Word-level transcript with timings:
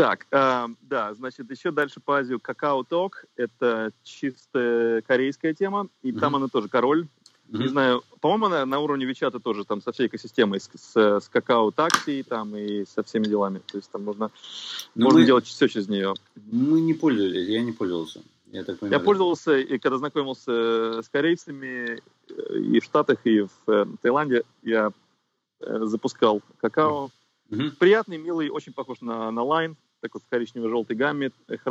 Так, 0.00 0.26
э, 0.30 0.66
да, 0.80 1.12
значит, 1.12 1.50
еще 1.50 1.72
дальше 1.72 2.00
по 2.00 2.16
Азию 2.16 2.40
Какао 2.40 2.84
Ток. 2.84 3.26
Это 3.36 3.92
чисто 4.02 5.02
корейская 5.06 5.52
тема, 5.52 5.88
и 6.02 6.10
mm-hmm. 6.10 6.18
там 6.18 6.36
она 6.36 6.48
тоже 6.48 6.68
король. 6.68 7.02
Mm-hmm. 7.02 7.58
Не 7.58 7.68
знаю, 7.68 8.02
по-моему, 8.22 8.46
она 8.46 8.64
на 8.64 8.78
уровне 8.78 9.04
Вичата 9.04 9.40
тоже 9.40 9.66
там 9.66 9.82
со 9.82 9.92
всей 9.92 10.06
экосистемой, 10.06 10.58
с, 10.58 10.70
с, 10.74 10.96
с 10.96 11.28
какао 11.28 11.70
такси 11.70 12.22
там 12.22 12.56
и 12.56 12.86
со 12.86 13.02
всеми 13.02 13.24
делами. 13.24 13.60
То 13.70 13.76
есть 13.76 13.90
там 13.90 14.02
можно, 14.04 14.30
Но 14.94 15.04
можно 15.04 15.20
мы, 15.20 15.26
делать 15.26 15.44
все 15.44 15.68
через 15.68 15.86
нее. 15.86 16.14
Мы 16.50 16.80
не 16.80 16.94
пользовались, 16.94 17.46
я 17.46 17.60
не 17.60 17.72
пользовался. 17.72 18.22
Я, 18.52 18.64
так 18.64 18.78
понимаю, 18.78 18.98
я 18.98 19.04
пользовался, 19.04 19.58
и 19.58 19.78
когда 19.78 19.98
знакомился 19.98 21.02
с 21.02 21.10
корейцами 21.10 22.00
э, 22.30 22.58
и 22.58 22.80
в 22.80 22.84
Штатах, 22.84 23.18
и 23.24 23.42
в 23.42 23.50
э, 23.66 23.84
Таиланде, 24.00 24.44
я 24.62 24.92
э, 25.60 25.78
запускал 25.82 26.40
какао. 26.58 27.10
Mm-hmm. 27.50 27.72
Приятный, 27.78 28.16
милый, 28.16 28.48
очень 28.48 28.72
похож 28.72 29.02
на, 29.02 29.30
на 29.30 29.40
Line, 29.40 29.76
такой 30.00 30.20
в 30.20 30.28
коричнево-желтой 30.28 30.96
гамме, 30.96 31.30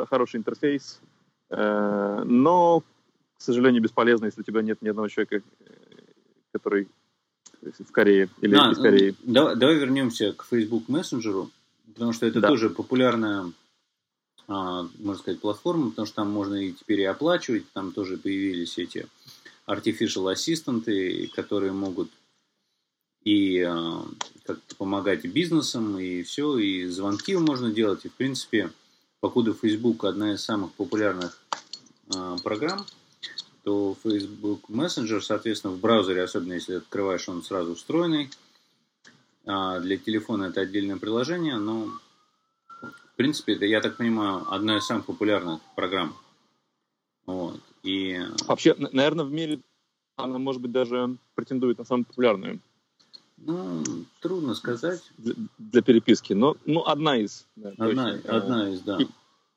хороший 0.10 0.38
интерфейс, 0.38 1.02
но, 1.50 2.84
к 3.38 3.42
сожалению, 3.42 3.82
бесполезно, 3.82 4.26
если 4.26 4.42
у 4.42 4.44
тебя 4.44 4.62
нет 4.62 4.82
ни 4.82 4.90
одного 4.90 5.08
человека, 5.08 5.42
который 6.52 6.88
в 7.62 7.92
Корее 7.92 8.30
или 8.42 8.56
а, 8.56 8.72
из 8.72 8.78
Кореи. 8.78 9.16
Давай, 9.24 9.56
давай 9.56 9.76
вернемся 9.76 10.34
к 10.34 10.46
Facebook 10.46 10.88
мессенджеру, 10.88 11.50
потому 11.94 12.14
что 12.14 12.26
это 12.26 12.40
да. 12.40 12.48
тоже 12.48 12.70
популярная 12.70 13.52
а, 14.50 14.88
можно 14.98 15.22
сказать, 15.22 15.42
платформа, 15.42 15.92
потому 15.92 16.08
что 16.08 16.16
там 16.16 16.32
можно 16.32 16.56
и 16.56 16.72
теперь 16.72 17.02
и 17.02 17.06
оплачивать, 17.06 17.72
там 17.72 17.92
тоже 17.92 18.18
появились 18.18 18.80
эти 18.80 19.08
artificial 19.68 20.32
ассистенты, 20.32 21.30
которые 21.36 21.72
могут 21.72 22.10
и 23.24 23.62
а, 23.62 24.04
как-то 24.46 24.76
помогать 24.76 25.26
бизнесам, 25.26 26.00
и 26.00 26.24
все, 26.24 26.58
и 26.58 26.86
звонки 26.88 27.36
можно 27.36 27.72
делать, 27.72 28.06
и 28.06 28.10
в 28.10 28.14
принципе, 28.14 28.72
покуда 29.20 29.54
Facebook 29.54 30.06
одна 30.06 30.34
из 30.34 30.44
самых 30.44 30.72
популярных 30.74 31.40
а, 32.16 32.38
программ, 32.38 32.86
то 33.64 33.96
Facebook 34.04 34.70
Messenger, 34.70 35.22
соответственно, 35.22 35.74
в 35.74 35.80
браузере, 35.80 36.24
особенно 36.24 36.54
если 36.54 36.76
открываешь, 36.76 37.28
он 37.30 37.44
сразу 37.44 37.76
встроенный. 37.76 38.30
Для 39.46 39.98
телефона 39.98 40.46
это 40.46 40.62
отдельное 40.62 40.98
приложение, 40.98 41.58
но 41.58 41.90
принципе, 43.20 43.56
это, 43.56 43.66
я 43.66 43.82
так 43.82 43.98
понимаю, 43.98 44.46
одна 44.50 44.78
из 44.78 44.86
самых 44.86 45.06
популярных 45.06 45.60
программ. 45.76 46.16
Вот. 47.26 47.60
И... 47.84 48.18
Вообще, 48.48 48.74
наверное, 48.78 49.26
в 49.26 49.32
мире 49.32 49.60
она, 50.16 50.38
может 50.38 50.62
быть, 50.62 50.72
даже 50.72 51.18
претендует 51.36 51.80
на 51.80 51.84
самую 51.84 52.06
популярную. 52.06 52.62
Ну, 53.42 53.84
трудно 54.22 54.54
сказать. 54.54 55.02
Для, 55.18 55.34
для 55.58 55.82
переписки. 55.82 56.34
Но, 56.34 56.58
ну, 56.66 56.86
одна 56.86 57.18
из. 57.18 57.46
Да, 57.56 57.70
одна, 57.78 58.14
точно. 58.14 58.38
одна 58.38 58.70
из, 58.70 58.82
да. 58.82 58.98
И, 59.00 59.08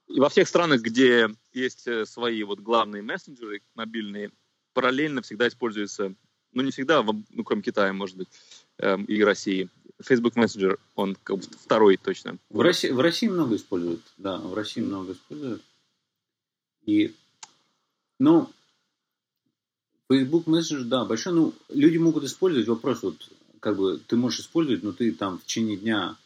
и 0.09 0.21
во 0.21 0.29
всех 0.29 0.49
странах, 0.49 0.83
где 0.83 1.29
есть 1.53 1.87
э, 1.87 2.07
свои 2.07 2.43
вот 2.43 2.61
главные 2.61 3.03
мессенджеры 3.03 3.63
мобильные, 3.75 4.31
параллельно 4.73 5.23
всегда 5.23 5.49
используется, 5.49 6.15
ну, 6.53 6.63
не 6.63 6.71
всегда, 6.71 7.03
ну, 7.03 7.45
кроме 7.45 7.63
Китая, 7.63 7.93
может 7.93 8.17
быть, 8.17 8.29
эм, 8.79 9.05
и 9.05 9.23
России, 9.23 9.69
Facebook 10.03 10.37
Messenger, 10.37 10.79
он 10.95 11.17
как 11.23 11.39
бы 11.39 11.43
второй 11.43 11.97
точно. 11.97 12.39
В 12.51 12.61
России, 12.61 12.91
в 12.91 13.01
России 13.01 13.29
много 13.29 13.57
используют, 13.57 14.03
да, 14.17 14.39
в 14.39 14.55
России 14.55 14.81
много 14.81 15.13
используют. 15.13 15.63
И, 16.85 17.15
ну, 18.19 18.51
Facebook 20.11 20.47
Messenger, 20.47 20.85
да, 20.85 21.05
большой, 21.05 21.33
ну, 21.33 21.55
люди 21.69 21.97
могут 21.99 22.25
использовать, 22.25 22.69
вопрос 22.69 23.03
вот, 23.03 23.17
как 23.63 23.77
бы, 23.77 24.01
ты 24.09 24.17
можешь 24.17 24.41
использовать, 24.41 24.83
но 24.83 24.91
ты 24.91 25.13
там 25.13 25.39
в 25.39 25.45
течение 25.45 25.77
дня 25.77 26.17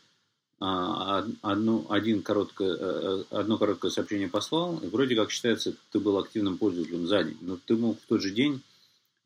а, 0.58 1.26
одну, 1.42 1.84
один 1.90 2.22
короткое, 2.22 2.74
э, 2.74 3.24
э, 3.30 3.36
одно 3.36 3.58
короткое 3.58 3.90
сообщение 3.90 4.26
послал, 4.26 4.78
и 4.78 4.86
вроде 4.86 5.14
как 5.16 5.30
считается, 5.30 5.74
ты 5.92 6.00
был 6.00 6.16
активным 6.16 6.56
пользователем 6.56 7.06
за 7.06 7.24
день. 7.24 7.36
Но 7.42 7.58
ты 7.62 7.76
мог 7.76 8.00
в 8.00 8.06
тот 8.06 8.22
же 8.22 8.30
день 8.30 8.62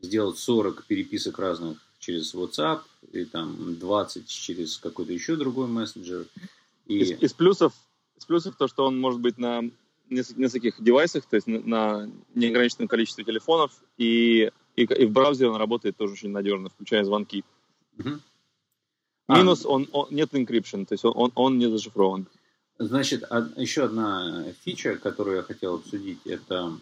сделать 0.00 0.38
40 0.38 0.87
переписок 0.87 1.38
разных 1.38 1.78
через 2.00 2.34
WhatsApp, 2.34 2.81
и 3.12 3.25
там 3.26 3.78
20 3.78 4.26
через 4.26 4.76
какой-то 4.78 5.12
еще 5.12 5.37
другой 5.37 5.69
мессенджер. 5.69 6.26
И... 6.87 6.99
Из, 6.99 7.12
из, 7.12 7.32
плюсов, 7.32 7.72
из 8.19 8.25
плюсов 8.25 8.56
то, 8.56 8.66
что 8.66 8.87
он 8.87 8.99
может 8.99 9.20
быть 9.20 9.38
на 9.38 9.62
нескольких 10.09 10.82
девайсах, 10.82 11.26
то 11.26 11.37
есть 11.37 11.47
на, 11.47 12.10
неограниченном 12.34 12.88
количестве 12.88 13.22
телефонов, 13.22 13.70
и, 13.99 14.50
и, 14.75 14.82
и 14.82 15.06
в 15.06 15.12
браузере 15.12 15.49
он 15.49 15.56
работает 15.59 15.97
тоже 15.97 16.15
очень 16.15 16.31
надежно, 16.31 16.70
включая 16.70 17.04
звонки. 17.04 17.44
Угу. 17.99 18.21
Минус, 19.28 19.65
а, 19.65 19.69
он, 19.69 19.89
он, 19.93 20.09
нет 20.11 20.33
encryption, 20.33 20.87
то 20.87 20.95
есть 20.95 21.05
он, 21.05 21.12
он, 21.15 21.33
он 21.34 21.59
не 21.59 21.71
зашифрован. 21.71 22.27
Значит, 22.78 23.25
еще 23.56 23.84
одна 23.84 24.45
фича, 24.65 24.97
которую 24.97 25.37
я 25.37 25.43
хотел 25.43 25.75
обсудить, 25.75 26.19
это 26.25 26.73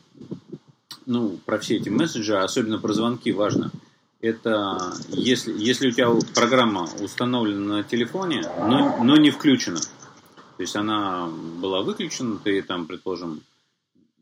ну, 1.06 1.38
про 1.44 1.58
все 1.58 1.76
эти 1.76 1.88
месседжи, 1.88 2.38
особенно 2.38 2.78
про 2.78 2.92
звонки 2.92 3.32
важно– 3.32 3.70
это 4.20 4.94
если, 5.10 5.54
если 5.56 5.88
у 5.88 5.92
тебя 5.92 6.12
программа 6.34 6.88
установлена 7.00 7.76
на 7.76 7.84
телефоне, 7.84 8.42
но, 8.58 9.02
но 9.02 9.16
не 9.16 9.30
включена. 9.30 9.78
То 9.78 10.62
есть 10.62 10.74
она 10.74 11.28
была 11.28 11.82
выключена, 11.82 12.38
ты 12.38 12.62
там, 12.62 12.86
предположим, 12.86 13.42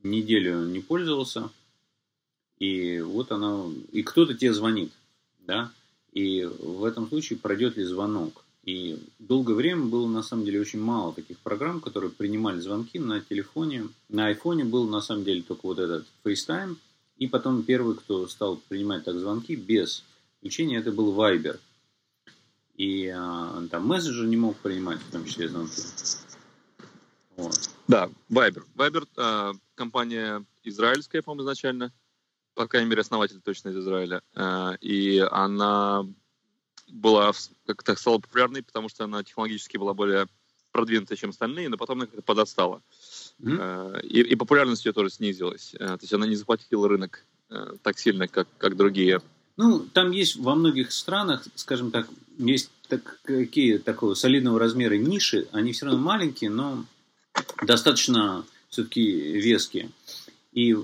неделю 0.02 0.66
не 0.66 0.80
пользовался, 0.80 1.48
и 2.58 3.00
вот 3.00 3.32
она, 3.32 3.64
и 3.90 4.02
кто-то 4.02 4.34
тебе 4.34 4.52
звонит, 4.52 4.92
да, 5.40 5.70
и 6.16 6.46
в 6.46 6.82
этом 6.84 7.08
случае 7.08 7.38
пройдет 7.38 7.76
ли 7.76 7.84
звонок. 7.84 8.42
И 8.64 8.98
долгое 9.18 9.52
время 9.52 9.84
было 9.84 10.08
на 10.08 10.22
самом 10.22 10.46
деле 10.46 10.62
очень 10.62 10.80
мало 10.80 11.12
таких 11.12 11.38
программ, 11.40 11.82
которые 11.82 12.10
принимали 12.10 12.58
звонки 12.58 12.98
на 12.98 13.20
телефоне. 13.20 13.88
На 14.08 14.28
айфоне 14.28 14.64
был 14.64 14.88
на 14.88 15.02
самом 15.02 15.24
деле 15.24 15.42
только 15.42 15.66
вот 15.66 15.78
этот 15.78 16.06
FaceTime, 16.24 16.76
и 17.18 17.26
потом 17.26 17.64
первый, 17.64 17.96
кто 17.96 18.26
стал 18.28 18.58
принимать 18.68 19.04
так 19.04 19.18
звонки 19.18 19.56
без 19.56 20.04
включения, 20.38 20.78
это 20.78 20.90
был 20.90 21.14
Viber. 21.14 21.60
И 22.76 23.08
а, 23.08 23.62
там 23.70 23.86
мессенджер 23.86 24.26
не 24.26 24.38
мог 24.38 24.56
принимать, 24.56 25.00
в 25.00 25.12
том 25.12 25.26
числе 25.26 25.50
звонки. 25.50 25.82
Вот. 27.36 27.70
Да, 27.88 28.08
Viber. 28.30 28.64
Viber 28.74 29.06
а, 29.18 29.52
компания 29.74 30.42
израильская, 30.64 31.20
по-моему, 31.20 31.42
изначально. 31.42 31.92
По 32.56 32.66
крайней 32.66 32.88
мере, 32.88 33.02
основатель 33.02 33.40
точно 33.40 33.68
из 33.68 33.76
Израиля. 33.76 34.22
А, 34.34 34.76
и 34.80 35.18
она 35.30 36.06
была, 36.88 37.32
как-то 37.66 37.94
стала 37.96 38.18
популярной, 38.18 38.62
потому 38.62 38.88
что 38.88 39.04
она 39.04 39.22
технологически 39.22 39.76
была 39.76 39.92
более 39.92 40.26
продвинутая, 40.72 41.18
чем 41.18 41.30
остальные, 41.30 41.68
но 41.68 41.76
потом 41.76 41.98
она 41.98 42.06
как-то 42.06 42.22
подотстала. 42.22 42.82
Mm-hmm. 43.40 44.02
И, 44.06 44.20
и 44.20 44.34
популярность 44.36 44.86
ее 44.86 44.92
тоже 44.92 45.10
снизилась. 45.10 45.74
Э, 45.74 45.78
то 45.78 45.98
есть 46.00 46.12
она 46.12 46.26
не 46.26 46.36
захватила 46.36 46.88
рынок 46.88 47.24
э, 47.50 47.74
так 47.82 47.98
сильно, 47.98 48.26
как, 48.26 48.48
как 48.58 48.76
другие. 48.76 49.20
Ну, 49.58 49.80
там 49.80 50.10
есть 50.10 50.36
во 50.36 50.54
многих 50.54 50.92
странах, 50.92 51.46
скажем 51.54 51.90
так, 51.90 52.08
есть 52.38 52.70
так, 52.88 53.20
какие 53.22 53.78
такого 53.78 54.14
солидного 54.14 54.58
размера 54.58 54.94
ниши, 54.94 55.46
они 55.52 55.72
все 55.72 55.86
равно 55.86 56.00
маленькие, 56.00 56.50
но 56.50 56.84
достаточно 57.62 58.44
все-таки 58.68 59.02
веские. 59.02 59.90
И 60.52 60.74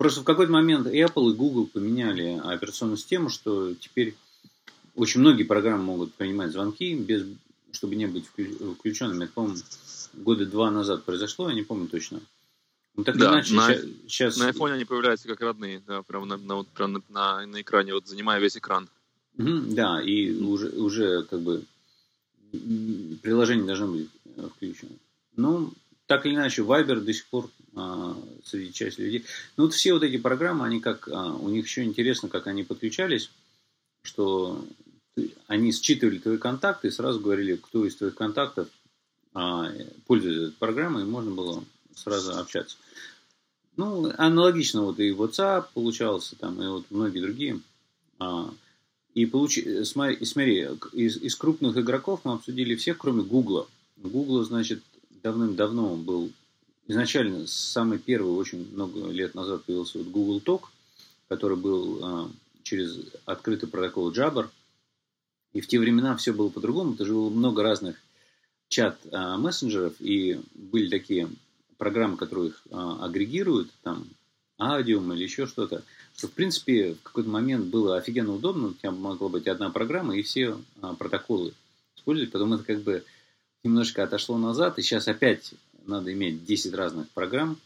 просто 0.00 0.22
в 0.22 0.24
какой-то 0.24 0.50
момент 0.50 0.86
Apple 0.86 1.30
и 1.30 1.34
Google 1.34 1.66
поменяли 1.66 2.40
операционную 2.42 2.96
систему, 2.96 3.28
что 3.28 3.74
теперь 3.74 4.16
очень 4.94 5.20
многие 5.20 5.42
программы 5.42 5.82
могут 5.82 6.14
принимать 6.14 6.52
звонки, 6.52 6.94
без, 6.94 7.26
чтобы 7.70 7.96
не 7.96 8.06
быть 8.06 8.24
включенными. 8.78 9.24
Это, 9.24 9.32
по-моему, 9.34 9.58
года 10.14 10.46
два 10.46 10.70
назад 10.70 11.04
произошло, 11.04 11.50
я 11.50 11.54
не 11.54 11.64
помню 11.64 11.86
точно. 11.86 12.22
Ну, 12.96 13.04
так 13.04 13.18
да, 13.18 13.30
иначе, 13.30 13.52
на, 13.52 13.76
сейчас... 14.08 14.38
на 14.38 14.48
iPhone 14.48 14.72
они 14.72 14.86
появляются 14.86 15.28
как 15.28 15.38
родные, 15.42 15.82
да, 15.86 16.00
прямо 16.00 16.24
на, 16.24 16.38
на, 16.38 16.64
на, 16.78 17.02
на, 17.10 17.46
на 17.46 17.60
экране, 17.60 17.92
вот 17.92 18.08
занимая 18.08 18.40
весь 18.40 18.56
экран. 18.56 18.88
Угу, 19.36 19.74
да, 19.74 20.00
и 20.00 20.32
уже, 20.32 20.70
уже 20.70 21.24
как 21.24 21.42
бы 21.42 21.62
приложение 23.20 23.66
должно 23.66 23.88
быть 23.88 24.08
э, 24.34 24.48
включено. 24.56 24.92
Ну, 25.36 25.74
так 26.06 26.24
или 26.24 26.36
иначе, 26.36 26.62
Viber 26.62 27.00
до 27.00 27.12
сих 27.12 27.26
пор 27.26 27.50
среди 28.44 28.72
части 28.72 29.00
людей. 29.00 29.24
Ну, 29.56 29.64
вот 29.64 29.74
все 29.74 29.92
вот 29.92 30.02
эти 30.02 30.18
программы, 30.18 30.66
они 30.66 30.80
как, 30.80 31.08
а, 31.08 31.32
у 31.34 31.48
них 31.48 31.66
еще 31.66 31.84
интересно, 31.84 32.28
как 32.28 32.46
они 32.46 32.64
подключались, 32.64 33.30
что 34.02 34.64
они 35.46 35.72
считывали 35.72 36.18
твои 36.18 36.36
контакты 36.36 36.88
и 36.88 36.90
сразу 36.90 37.20
говорили, 37.20 37.56
кто 37.56 37.86
из 37.86 37.94
твоих 37.96 38.14
контактов 38.16 38.68
а, 39.32 39.70
пользуясь 40.06 40.48
этой 40.48 40.56
программой, 40.58 41.04
можно 41.04 41.30
было 41.30 41.64
сразу 41.94 42.36
общаться. 42.38 42.76
Ну, 43.76 44.12
аналогично 44.18 44.82
вот 44.82 44.98
и 44.98 45.10
WhatsApp 45.10 45.66
получался, 45.72 46.36
там, 46.36 46.60
и 46.62 46.66
вот 46.66 46.84
многие 46.90 47.20
другие. 47.20 47.60
А, 48.18 48.52
и 49.14 49.26
получи, 49.26 49.84
смотри, 49.84 50.24
смотри 50.24 50.68
из, 50.92 51.16
из 51.16 51.36
крупных 51.36 51.76
игроков 51.76 52.20
мы 52.24 52.34
обсудили 52.34 52.74
всех, 52.74 52.98
кроме 52.98 53.22
Google. 53.22 53.68
Google, 53.96 54.44
значит, 54.44 54.82
давным-давно 55.22 55.96
был, 55.96 56.30
изначально, 56.88 57.46
самый 57.46 57.98
первый, 57.98 58.32
очень 58.32 58.72
много 58.72 59.10
лет 59.10 59.34
назад 59.34 59.64
появился 59.64 59.98
вот 59.98 60.08
Google 60.08 60.40
Talk, 60.40 60.62
который 61.28 61.56
был 61.56 62.00
а, 62.02 62.30
через 62.62 62.98
открытый 63.24 63.68
протокол 63.68 64.12
Jabber. 64.12 64.48
И 65.52 65.60
в 65.60 65.66
те 65.66 65.78
времена 65.78 66.16
все 66.16 66.32
было 66.32 66.48
по-другому, 66.48 66.94
это 66.94 67.04
же 67.04 67.12
было 67.12 67.30
много 67.30 67.62
разных 67.62 67.96
чат 68.68 68.98
а, 69.12 69.38
и 69.98 70.40
были 70.54 70.88
такие 70.88 71.28
программы, 71.76 72.16
которые 72.16 72.48
их 72.50 72.62
а, 72.70 73.04
агрегируют, 73.04 73.70
там, 73.82 74.06
Адиум 74.58 75.12
или 75.14 75.22
еще 75.22 75.46
что-то, 75.46 75.82
что, 76.14 76.28
в 76.28 76.32
принципе, 76.32 76.94
в 76.94 77.02
какой-то 77.02 77.30
момент 77.30 77.66
было 77.66 77.96
офигенно 77.96 78.34
удобно, 78.34 78.68
у 78.68 78.74
тебя 78.74 78.90
могла 78.90 79.28
быть 79.28 79.48
одна 79.48 79.70
программа 79.70 80.16
и 80.16 80.22
все 80.22 80.56
а, 80.82 80.94
протоколы 80.94 81.54
использовать, 81.96 82.30
потом 82.30 82.52
это 82.52 82.64
как 82.64 82.82
бы 82.82 83.04
немножко 83.64 84.02
отошло 84.02 84.38
назад, 84.38 84.78
и 84.78 84.82
сейчас 84.82 85.08
опять 85.08 85.54
надо 85.86 86.12
иметь 86.12 86.44
10 86.44 86.74
разных 86.74 87.08
программ, 87.10 87.58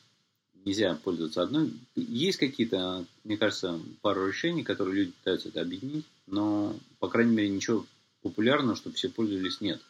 нельзя 0.64 0.94
пользоваться 1.02 1.43
одной. 1.43 1.72
Есть 1.94 2.38
какие-то, 2.38 3.05
мне 3.25 3.37
кажется, 3.37 3.78
пару 4.00 4.26
решений, 4.26 4.64
которые 4.64 4.96
люди 4.96 5.12
пытаются 5.12 5.49
это 5.49 5.61
объединить, 5.61 6.06
но, 6.26 6.75
по 6.99 7.08
крайней 7.08 7.34
мере, 7.34 7.49
ничего 7.50 7.84
популярного, 8.22 8.76
чтобы 8.76 8.96
все 8.96 9.08
пользовались, 9.08 9.61
нет. 9.61 9.81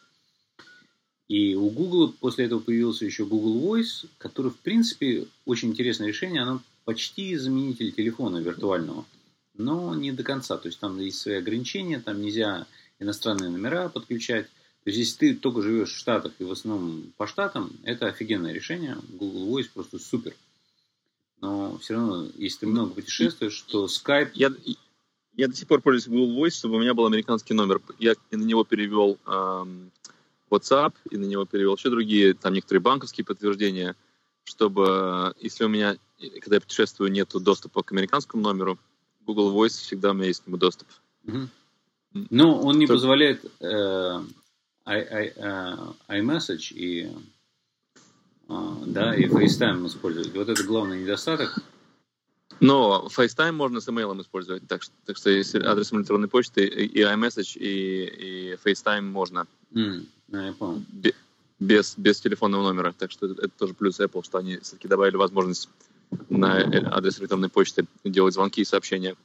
И 1.27 1.55
у 1.55 1.69
Google 1.69 2.13
после 2.19 2.45
этого 2.45 2.59
появился 2.59 3.05
еще 3.05 3.25
Google 3.25 3.59
Voice, 3.59 4.07
который, 4.17 4.51
в 4.51 4.57
принципе, 4.57 5.27
очень 5.45 5.69
интересное 5.69 6.07
решение. 6.07 6.41
Оно 6.41 6.61
почти 6.83 7.35
заменитель 7.35 7.91
телефона 7.91 8.37
виртуального, 8.37 9.05
но 9.55 9.95
не 9.95 10.11
до 10.11 10.23
конца. 10.23 10.57
То 10.57 10.67
есть 10.67 10.79
там 10.79 10.99
есть 10.99 11.17
свои 11.17 11.37
ограничения, 11.37 11.99
там 11.99 12.21
нельзя 12.21 12.67
иностранные 12.99 13.49
номера 13.49 13.89
подключать. 13.89 14.47
То 14.85 14.91
есть, 14.91 14.99
если 14.99 15.17
ты 15.17 15.35
только 15.35 15.63
живешь 15.63 15.93
в 15.93 15.97
Штатах 15.97 16.33
и 16.37 16.43
в 16.43 16.51
основном 16.51 17.11
по 17.17 17.25
Штатам, 17.25 17.71
это 17.81 18.05
офигенное 18.05 18.53
решение. 18.53 18.95
Google 19.09 19.47
Voice 19.57 19.69
просто 19.73 19.97
супер. 19.97 20.35
Но 21.41 21.79
все 21.79 21.95
равно, 21.95 22.27
если 22.35 22.59
ты 22.59 22.67
много 22.67 22.93
путешествуешь, 22.93 23.59
то 23.61 23.85
Skype... 23.85 24.29
Я, 24.35 24.51
я 25.33 25.47
до 25.47 25.55
сих 25.55 25.67
пор 25.67 25.81
пользуюсь 25.81 26.07
Google 26.07 26.45
Voice, 26.45 26.51
чтобы 26.51 26.75
у 26.75 26.79
меня 26.79 26.93
был 26.93 27.07
американский 27.07 27.55
номер. 27.55 27.81
Я 27.97 28.13
на 28.29 28.43
него 28.43 28.63
перевел 28.63 29.17
эм, 29.25 29.89
WhatsApp, 30.51 30.93
и 31.09 31.17
на 31.17 31.25
него 31.25 31.45
перевел 31.45 31.75
еще 31.75 31.89
другие, 31.89 32.35
там 32.35 32.53
некоторые 32.53 32.81
банковские 32.83 33.25
подтверждения, 33.25 33.95
чтобы, 34.43 35.33
если 35.39 35.63
у 35.63 35.67
меня, 35.67 35.97
когда 36.41 36.57
я 36.57 36.61
путешествую, 36.61 37.11
нет 37.11 37.31
доступа 37.33 37.81
к 37.81 37.91
американскому 37.91 38.43
номеру, 38.43 38.77
Google 39.25 39.51
Voice 39.51 39.69
всегда 39.69 40.11
у 40.11 40.13
меня 40.13 40.27
есть 40.27 40.43
к 40.43 40.47
нему 40.47 40.57
доступ. 40.57 40.87
Угу. 41.23 41.49
Но 42.29 42.61
он 42.61 42.77
не 42.77 42.85
Только... 42.85 42.99
позволяет 42.99 43.45
э, 43.61 44.21
I, 44.85 44.99
I, 44.99 45.33
uh, 45.37 45.95
iMessage 46.09 46.73
и, 46.73 47.11
uh, 48.47 48.85
да, 48.85 49.15
и 49.15 49.25
FaceTime 49.25 49.87
использовать. 49.87 50.33
Вот 50.35 50.49
это 50.49 50.63
главный 50.63 51.01
недостаток. 51.01 51.59
Но 52.59 53.07
FaceTime 53.09 53.51
можно 53.51 53.81
с 53.81 53.87
email 53.87 54.21
использовать, 54.21 54.67
так 54.67 54.83
что, 54.83 54.93
так 55.05 55.17
что 55.17 55.29
если 55.29 55.61
адрес 55.63 55.91
электронной 55.91 56.27
почты 56.27 56.65
и 56.65 57.01
iMessage, 57.01 57.57
и, 57.57 58.05
и 58.05 58.57
FaceTime 58.63 59.01
можно. 59.01 59.47
Mm, 59.73 60.05
я 60.29 60.53
понял. 60.53 60.83
Без, 61.59 61.97
без 61.97 62.19
телефонного 62.19 62.63
номера. 62.63 62.93
Так 62.97 63.11
что 63.11 63.27
это, 63.27 63.45
это 63.45 63.57
тоже 63.57 63.73
плюс 63.73 63.99
Apple, 63.99 64.23
что 64.23 64.37
они 64.37 64.57
все-таки 64.57 64.87
добавили 64.87 65.15
возможность 65.15 65.69
на 66.29 66.57
адрес 66.95 67.19
электронной 67.19 67.49
почты 67.49 67.85
делать 68.03 68.33
звонки 68.33 68.61
и 68.61 68.65
сообщения. 68.65 69.15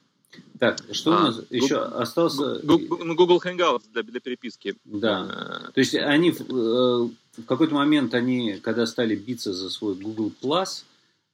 Так, 0.59 0.79
что 0.93 1.13
а, 1.13 1.17
у 1.17 1.21
нас 1.21 1.37
Google, 1.37 1.57
еще 1.57 1.77
остался? 1.79 2.61
Google, 2.63 2.99
ну, 3.05 3.15
Google 3.15 3.43
Hangouts 3.45 3.85
для, 3.93 4.03
для 4.03 4.21
переписки. 4.21 4.77
Да. 4.85 5.65
Э, 5.69 5.73
То 5.73 5.81
есть 5.81 5.95
они 5.95 6.31
в, 6.31 6.41
э, 6.41 7.09
в 7.39 7.45
какой-то 7.47 7.75
момент, 7.75 8.15
они, 8.15 8.59
когда 8.63 8.87
стали 8.87 9.17
биться 9.17 9.53
за 9.53 9.71
свой 9.71 9.95
Google 9.95 10.33
Plus, 10.41 10.85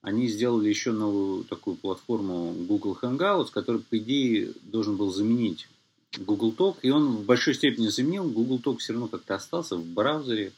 они 0.02 0.28
сделали 0.28 0.68
еще 0.68 0.92
новую 0.92 1.44
такую 1.44 1.76
платформу 1.76 2.52
Google 2.52 2.96
Hangouts, 3.00 3.48
который, 3.52 3.80
по 3.80 3.98
идее, 3.98 4.52
должен 4.62 4.96
был 4.96 5.12
заменить 5.12 5.68
Google 6.16 6.54
Talk, 6.56 6.76
и 6.82 6.90
он 6.90 7.16
в 7.16 7.24
большой 7.24 7.54
степени 7.54 7.88
заменил. 7.88 8.30
Google 8.30 8.60
Talk 8.60 8.78
все 8.78 8.92
равно 8.92 9.08
как-то 9.08 9.34
остался 9.34 9.76
в 9.76 9.84
браузере. 9.84 10.52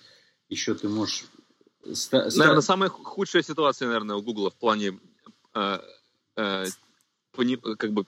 Еще 0.51 0.75
ты 0.75 0.89
можешь... 0.89 1.25
Ста- 1.93 2.29
наверное, 2.37 2.61
самая 2.61 2.91
худшая 2.91 3.43
ситуация, 3.43 3.87
наверное, 3.87 4.17
у 4.17 4.23
Google 4.23 4.51
в 4.51 4.55
плане 4.55 4.99
э, 5.55 5.79
э, 6.37 6.67
как 7.77 7.93
бы 7.93 8.05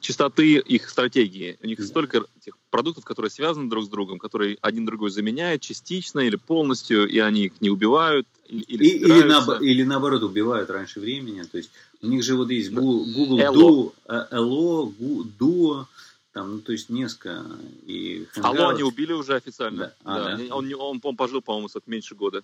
чистоты 0.00 0.58
их 0.58 0.88
стратегии. 0.88 1.58
У 1.62 1.66
них 1.66 1.82
столько 1.82 2.24
этих 2.40 2.56
продуктов, 2.70 3.04
которые 3.04 3.30
связаны 3.30 3.68
друг 3.68 3.84
с 3.84 3.88
другом, 3.88 4.18
которые 4.18 4.58
один 4.60 4.84
другой 4.84 5.10
заменяют 5.10 5.62
частично 5.62 6.20
или 6.20 6.36
полностью, 6.36 7.08
и 7.08 7.18
они 7.18 7.46
их 7.46 7.60
не 7.60 7.70
убивают. 7.70 8.26
Или, 8.48 8.84
и, 8.84 8.98
или, 8.98 9.22
на, 9.22 9.58
или 9.60 9.82
наоборот 9.82 10.22
убивают 10.22 10.70
раньше 10.70 11.00
времени. 11.00 11.42
То 11.42 11.58
есть 11.58 11.70
у 12.02 12.06
них 12.06 12.22
же 12.22 12.36
вот 12.36 12.50
есть 12.50 12.72
Google, 12.72 13.38
Duo, 13.38 13.92
Hello, 14.06 14.92
Duo, 15.38 15.86
там, 16.32 16.52
ну, 16.52 16.60
то 16.60 16.72
есть 16.72 16.88
несколько. 16.88 17.44
И 17.86 18.26
Алло 18.36 18.68
они 18.68 18.84
убили 18.84 19.12
уже 19.12 19.34
официально. 19.34 19.78
Да. 19.78 19.94
А, 20.04 20.18
да. 20.18 20.36
Да. 20.36 20.54
Он, 20.54 20.72
он, 20.74 21.00
он 21.02 21.16
пожил, 21.16 21.42
по-моему, 21.42 21.68
меньше 21.86 22.14
года. 22.14 22.42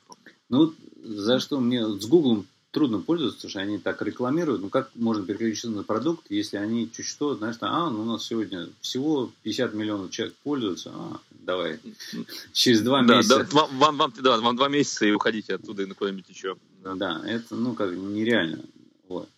Ну, 0.49 0.75
за 1.03 1.39
что 1.39 1.61
мне 1.61 1.87
с 1.87 2.07
Google 2.07 2.45
трудно 2.75 3.01
пользоваться, 3.01 3.39
потому 3.39 3.51
что 3.51 3.61
они 3.61 3.79
так 3.79 4.03
рекламируют. 4.03 4.61
Ну, 4.61 4.69
как 4.69 4.91
можно 4.97 5.25
переключиться 5.25 5.71
на 5.71 5.85
продукт, 5.85 6.27
если 6.29 6.57
они 6.57 6.91
чуть 6.91 7.07
что, 7.07 7.35
знаешь, 7.37 7.57
там, 7.57 7.73
а, 7.73 7.91
ну, 7.91 8.03
у 8.03 8.05
нас 8.05 8.27
сегодня 8.27 8.69
всего 8.81 9.33
50 9.45 9.73
миллионов 9.75 10.11
человек 10.11 10.35
пользуются, 10.43 10.91
а, 10.93 11.21
давай, 11.31 11.79
через 12.53 12.83
два 12.83 13.01
месяца. 13.01 13.47
Да, 13.51 13.67
вам, 13.67 13.97
вам, 13.97 14.13
да, 14.21 14.39
вам 14.39 14.57
два 14.57 14.69
месяца 14.69 15.07
и 15.07 15.13
уходите 15.13 15.55
оттуда 15.55 15.85
и 15.85 15.87
на 15.87 15.95
куда-нибудь 15.95 16.29
еще. 16.29 16.57
Да. 16.83 16.95
да, 16.95 17.23
это, 17.25 17.55
ну, 17.55 17.75
как 17.75 17.95
нереально. 17.95 18.61
Вот. 19.09 19.29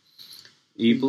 И 0.74 1.00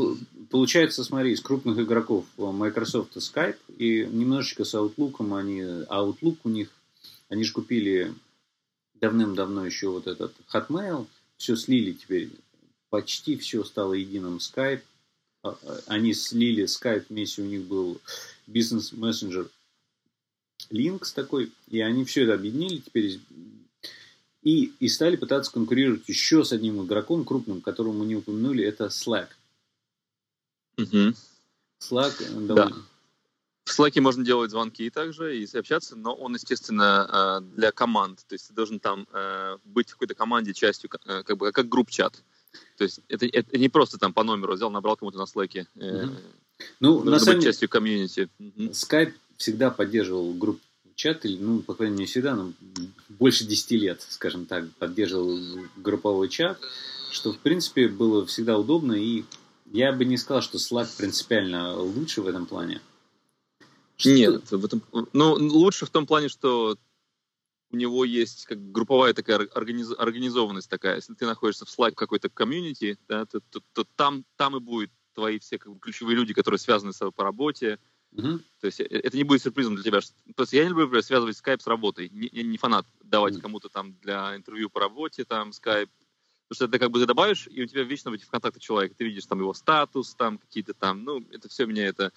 получается, 0.50 1.04
смотри, 1.04 1.32
из 1.32 1.42
крупных 1.42 1.80
игроков 1.80 2.26
Microsoft 2.38 3.16
и 3.16 3.20
Skype, 3.20 3.58
и 3.78 4.06
немножечко 4.06 4.66
с 4.66 4.76
Outlook, 4.76 5.16
они, 5.38 5.62
Outlook 5.62 6.38
у 6.44 6.50
них, 6.50 6.70
они 7.30 7.44
же 7.44 7.54
купили 7.54 8.14
давным-давно 9.00 9.66
еще 9.66 9.90
вот 9.90 10.08
этот 10.08 10.34
Hotmail, 10.54 11.08
все 11.38 11.56
слили 11.56 11.94
теперь, 11.94 12.30
почти 12.90 13.38
все 13.38 13.64
стало 13.64 13.94
единым 13.94 14.38
Skype. 14.38 14.82
А, 15.44 15.50
а, 15.50 15.80
они 15.88 16.14
слили 16.14 16.66
Skype 16.66 17.06
вместе, 17.10 17.42
у 17.42 17.46
них 17.46 17.64
был 17.64 18.02
бизнес-мессенджер 18.48 19.50
Links 20.70 21.14
такой, 21.14 21.52
и 21.70 21.80
они 21.80 22.06
все 22.06 22.24
это 22.24 22.34
объединили 22.34 22.80
теперь 22.80 23.20
и, 24.42 24.74
и 24.80 24.88
стали 24.88 25.16
пытаться 25.16 25.52
конкурировать 25.52 26.08
еще 26.08 26.44
с 26.44 26.52
одним 26.52 26.84
игроком 26.86 27.26
крупным, 27.26 27.62
которого 27.62 27.94
мы 27.94 28.06
не 28.06 28.16
упомянули, 28.16 28.64
это 28.64 28.86
Slack. 28.86 29.30
Угу. 30.78 31.14
Slack 31.82 32.16
э, 32.22 32.48
довольно... 32.48 32.76
Да. 32.76 32.97
В 33.68 33.78
Slack 33.78 34.00
можно 34.00 34.24
делать 34.24 34.50
звонки 34.50 34.90
также 34.90 35.38
и 35.38 35.58
общаться, 35.58 35.98
но 35.98 36.14
он, 36.14 36.34
естественно, 36.36 37.42
э, 37.44 37.56
для 37.58 37.72
команд. 37.74 38.24
То 38.26 38.36
есть 38.36 38.48
ты 38.48 38.54
должен 38.54 38.80
там 38.80 39.06
э, 39.12 39.58
быть 39.66 39.90
в 39.90 39.94
какой-то 39.94 40.16
команде 40.16 40.54
частью, 40.54 40.90
э, 41.06 41.24
как 41.24 41.38
бы 41.38 41.52
как 41.52 41.68
групп-чат. 41.68 42.24
То 42.78 42.86
есть 42.86 43.02
это, 43.10 43.26
это 43.26 43.58
не 43.58 43.68
просто 43.68 43.98
там 43.98 44.14
по 44.14 44.24
номеру 44.24 44.54
взял, 44.54 44.70
набрал 44.70 44.96
кому-то 44.96 45.18
на 45.18 45.24
Slack. 45.24 45.68
Mm-hmm. 45.76 46.16
Ну, 46.80 47.04
на 47.04 47.20
самом 47.20 47.36
быть 47.36 47.44
частью 47.44 47.68
комьюнити. 47.68 48.30
Skype 48.40 49.14
всегда 49.36 49.70
поддерживал 49.70 50.34
групп 50.34 50.62
чат, 50.96 51.26
или, 51.26 51.38
ну, 51.38 51.60
по 51.60 51.74
крайней 51.74 51.98
мере, 51.98 52.08
всегда, 52.08 52.36
ну, 52.36 52.54
больше 53.10 53.44
10 53.46 53.72
лет, 53.72 54.06
скажем 54.08 54.46
так, 54.46 54.64
поддерживал 54.80 55.38
групповой 55.76 56.30
чат, 56.30 56.58
что, 57.12 57.34
в 57.34 57.38
принципе, 57.40 57.90
было 57.90 58.26
всегда 58.26 58.58
удобно, 58.58 58.94
и 58.94 59.26
я 59.74 59.92
бы 59.92 60.06
не 60.06 60.18
сказал, 60.18 60.42
что 60.42 60.58
Slack 60.58 60.88
принципиально 60.98 61.78
лучше 61.78 62.22
в 62.22 62.28
этом 62.28 62.46
плане. 62.46 62.80
Что? 63.98 64.10
Нет, 64.10 64.52
в 64.52 64.66
этом, 64.66 64.84
ну, 65.14 65.34
лучше 65.34 65.86
в 65.86 65.90
том 65.90 66.06
плане, 66.06 66.30
что 66.30 66.78
у 67.72 67.76
него 67.76 68.06
есть 68.06 68.46
как 68.46 68.72
групповая 68.72 69.14
такая 69.14 69.40
организ, 69.54 69.92
организованность 69.98 70.70
такая. 70.70 70.96
Если 70.96 71.14
ты 71.14 71.26
находишься 71.26 71.66
в 71.66 71.70
Slack 71.70 71.94
какой-то 71.94 72.30
комьюнити, 72.30 72.98
да, 73.08 73.26
то, 73.26 73.42
то, 73.42 73.62
то 73.74 73.86
там, 73.96 74.24
там 74.36 74.56
и 74.56 74.60
будут 74.60 74.92
твои 75.14 75.40
все 75.40 75.58
как 75.58 75.74
бы, 75.74 75.80
ключевые 75.80 76.16
люди, 76.16 76.34
которые 76.34 76.60
связаны 76.60 76.94
с 76.94 76.98
тобой 76.98 77.12
по 77.12 77.24
работе. 77.24 77.80
Uh-huh. 78.14 78.40
То 78.62 78.68
есть 78.68 78.80
э, 78.80 78.86
это 78.86 79.18
не 79.18 79.24
будет 79.24 79.42
сюрпризом 79.42 79.76
для 79.76 79.84
тебя. 79.84 80.00
То 80.36 80.44
есть 80.44 80.54
я 80.54 80.64
не 80.64 80.70
люблю 80.70 80.86
например, 80.86 81.04
связывать 81.04 81.36
скайп 81.36 81.62
с 81.62 81.68
работой. 81.68 82.10
Не, 82.10 82.30
я 82.32 82.44
не 82.44 82.58
фанат 82.58 82.86
давать 83.04 83.36
uh-huh. 83.36 83.42
кому-то 83.42 83.70
там 83.70 83.98
для 84.00 84.36
интервью 84.36 84.70
по 84.70 84.80
работе 84.80 85.26
там 85.26 85.52
скайп 85.52 85.90
Потому 86.48 86.56
что 86.56 86.66
это 86.66 86.80
как 86.80 86.92
бы 86.92 87.00
ты 87.00 87.06
добавишь, 87.06 87.48
и 87.52 87.62
у 87.62 87.66
тебя 87.66 87.84
вечно 87.84 88.12
в 88.12 88.30
контакте 88.30 88.60
человека. 88.60 88.96
Ты 88.98 89.06
видишь 89.06 89.26
там 89.26 89.40
его 89.40 89.54
статус, 89.54 90.16
там 90.16 90.38
какие-то 90.38 90.74
там, 90.74 91.04
ну, 91.04 91.24
это 91.32 91.50
все 91.50 91.66
мне 91.66 91.84
это 91.84 92.12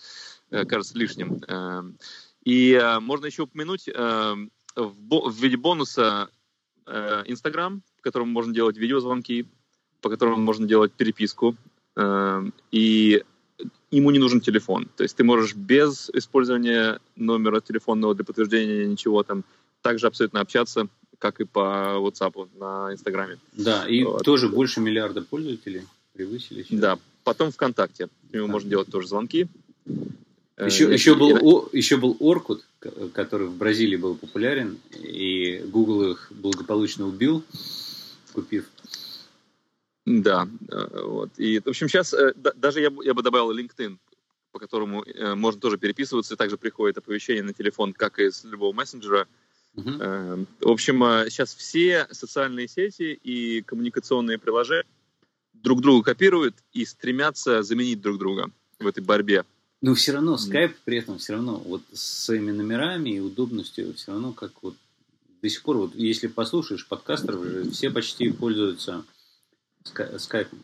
э, 0.51 0.65
кажется 0.65 0.97
лишним. 0.97 1.43
Э, 1.49 1.83
и 2.45 2.73
э, 2.73 3.01
можно 3.01 3.27
еще 3.27 3.43
упомянуть 3.43 3.89
э, 3.89 4.35
в, 4.77 5.43
виде 5.43 5.57
бонуса 5.57 6.31
Инстаграм, 6.87 7.83
по 7.97 8.03
которому 8.03 8.33
можно 8.33 8.53
делать 8.53 8.77
видеозвонки, 8.77 9.47
по 10.01 10.11
которому 10.11 10.39
можно 10.39 10.67
делать 10.67 10.93
переписку. 10.93 11.57
Э, 11.97 12.43
и 12.71 13.23
ему 13.91 14.11
не 14.11 14.19
нужен 14.19 14.41
телефон. 14.41 14.89
То 14.97 15.03
есть 15.03 15.17
ты 15.17 15.25
можешь 15.25 15.55
без 15.55 16.09
использования 16.11 17.01
номера 17.17 17.61
телефонного 17.61 18.15
для 18.15 18.25
подтверждения 18.25 18.87
ничего 18.87 19.23
там 19.23 19.45
также 19.83 20.07
абсолютно 20.07 20.41
общаться 20.41 20.89
как 21.21 21.41
и 21.41 21.45
по 21.45 21.99
WhatsApp 21.99 22.49
на 22.59 22.93
Инстаграме. 22.93 23.39
Да, 23.53 23.87
и 23.87 24.03
вот. 24.03 24.25
тоже 24.25 24.49
больше 24.49 24.81
миллиарда 24.81 25.23
пользователей 25.23 25.87
превысили. 26.15 26.65
Сейчас. 26.65 26.81
Да, 26.81 26.99
потом 27.23 27.53
ВКонтакте. 27.53 28.09
К 28.09 28.35
нему 28.35 28.49
можно 28.49 28.69
делать 28.69 28.89
тоже 28.89 29.07
звонки. 29.07 29.47
Еще, 30.59 30.93
еще, 30.93 31.15
был, 31.15 31.39
о, 31.41 31.69
еще 31.73 31.97
был 31.97 32.17
Оркут, 32.21 32.67
который 33.15 33.47
в 33.49 33.57
Бразилии 33.57 33.97
был 33.97 34.15
популярен, 34.17 34.79
и 34.95 35.59
Google 35.67 36.13
их 36.13 36.33
благополучно 36.35 37.07
убил, 37.07 37.45
купив. 38.33 38.67
Да, 40.05 40.49
вот. 40.69 41.31
И, 41.37 41.61
в 41.61 41.69
общем, 41.69 41.89
сейчас 41.89 42.15
даже 42.57 42.81
я, 42.81 42.91
я 43.05 43.15
бы 43.15 43.23
добавил 43.23 43.57
LinkedIn, 43.57 43.97
по 44.53 44.59
которому 44.59 45.05
можно 45.37 45.61
тоже 45.61 45.79
переписываться, 45.79 46.35
и 46.35 46.37
также 46.37 46.57
приходит 46.57 46.99
оповещение 46.99 47.43
на 47.43 47.55
телефон, 47.55 47.93
как 47.93 48.19
и 48.19 48.31
с 48.31 48.45
любого 48.45 48.73
мессенджера. 48.73 49.29
Uh-huh. 49.77 50.47
В 50.61 50.69
общем, 50.69 50.99
сейчас 51.31 51.55
все 51.55 52.07
социальные 52.11 52.69
сети 52.69 53.13
и 53.13 53.63
коммуникационные 53.63 54.37
приложения 54.37 54.85
друг 55.63 55.81
друга 55.81 56.11
копируют 56.11 56.57
и 56.73 56.85
стремятся 56.85 57.63
заменить 57.63 58.01
друг 58.01 58.19
друга 58.19 58.51
в 58.79 58.87
этой 58.87 59.03
борьбе. 59.03 59.45
Но 59.83 59.95
все 59.95 60.13
равно 60.13 60.37
скайп 60.37 60.77
при 60.85 60.99
этом 60.99 61.19
все 61.19 61.35
равно 61.35 61.57
вот 61.65 61.83
с 61.93 62.25
своими 62.25 62.51
номерами 62.51 63.11
и 63.11 63.21
удобностью 63.21 63.95
все 63.95 64.13
равно 64.13 64.33
как 64.33 64.53
вот 64.63 64.75
до 65.41 65.49
сих 65.49 65.63
пор, 65.63 65.79
вот 65.79 65.95
если 65.95 66.27
послушаешь 66.27 66.87
подкастеров, 66.87 67.45
же 67.45 67.71
все 67.71 67.91
почти 67.91 68.31
пользуются 68.31 69.05
скайпом. 70.19 70.59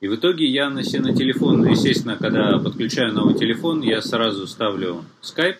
И 0.00 0.08
в 0.08 0.14
итоге 0.14 0.46
я 0.46 0.70
на 0.70 0.82
себе 0.82 1.00
на 1.00 1.14
телефон, 1.14 1.66
естественно, 1.66 2.16
когда 2.16 2.58
подключаю 2.58 3.12
новый 3.12 3.34
телефон, 3.34 3.82
я 3.82 4.00
сразу 4.00 4.46
ставлю 4.46 5.04
скайп. 5.20 5.58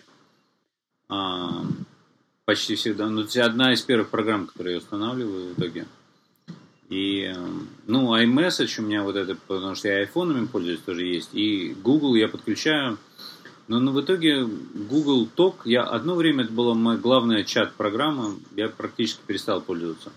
Почти 2.45 2.75
всегда. 2.75 3.07
Ну, 3.07 3.21
это 3.21 3.45
одна 3.45 3.73
из 3.73 3.81
первых 3.81 4.09
программ, 4.09 4.47
которые 4.47 4.73
я 4.73 4.77
устанавливаю 4.79 5.53
в 5.53 5.59
итоге. 5.59 5.85
И, 6.89 7.33
ну, 7.87 8.13
iMessage 8.15 8.79
у 8.79 8.83
меня 8.83 9.03
вот 9.03 9.15
это, 9.15 9.35
потому 9.47 9.75
что 9.75 9.87
я 9.87 9.99
айфонами 9.99 10.45
пользуюсь, 10.45 10.81
тоже 10.81 11.05
есть. 11.05 11.29
И 11.33 11.73
Google 11.73 12.15
я 12.15 12.27
подключаю. 12.27 12.97
Но, 13.67 13.79
но 13.79 13.93
в 13.93 14.01
итоге 14.01 14.43
Google 14.43 15.29
Talk, 15.33 15.61
я 15.63 15.83
одно 15.83 16.15
время 16.15 16.43
это 16.43 16.51
была 16.51 16.73
моя 16.73 16.97
главная 16.97 17.45
чат-программа, 17.45 18.35
я 18.57 18.67
практически 18.67 19.21
перестал 19.25 19.61
пользоваться. 19.61 20.11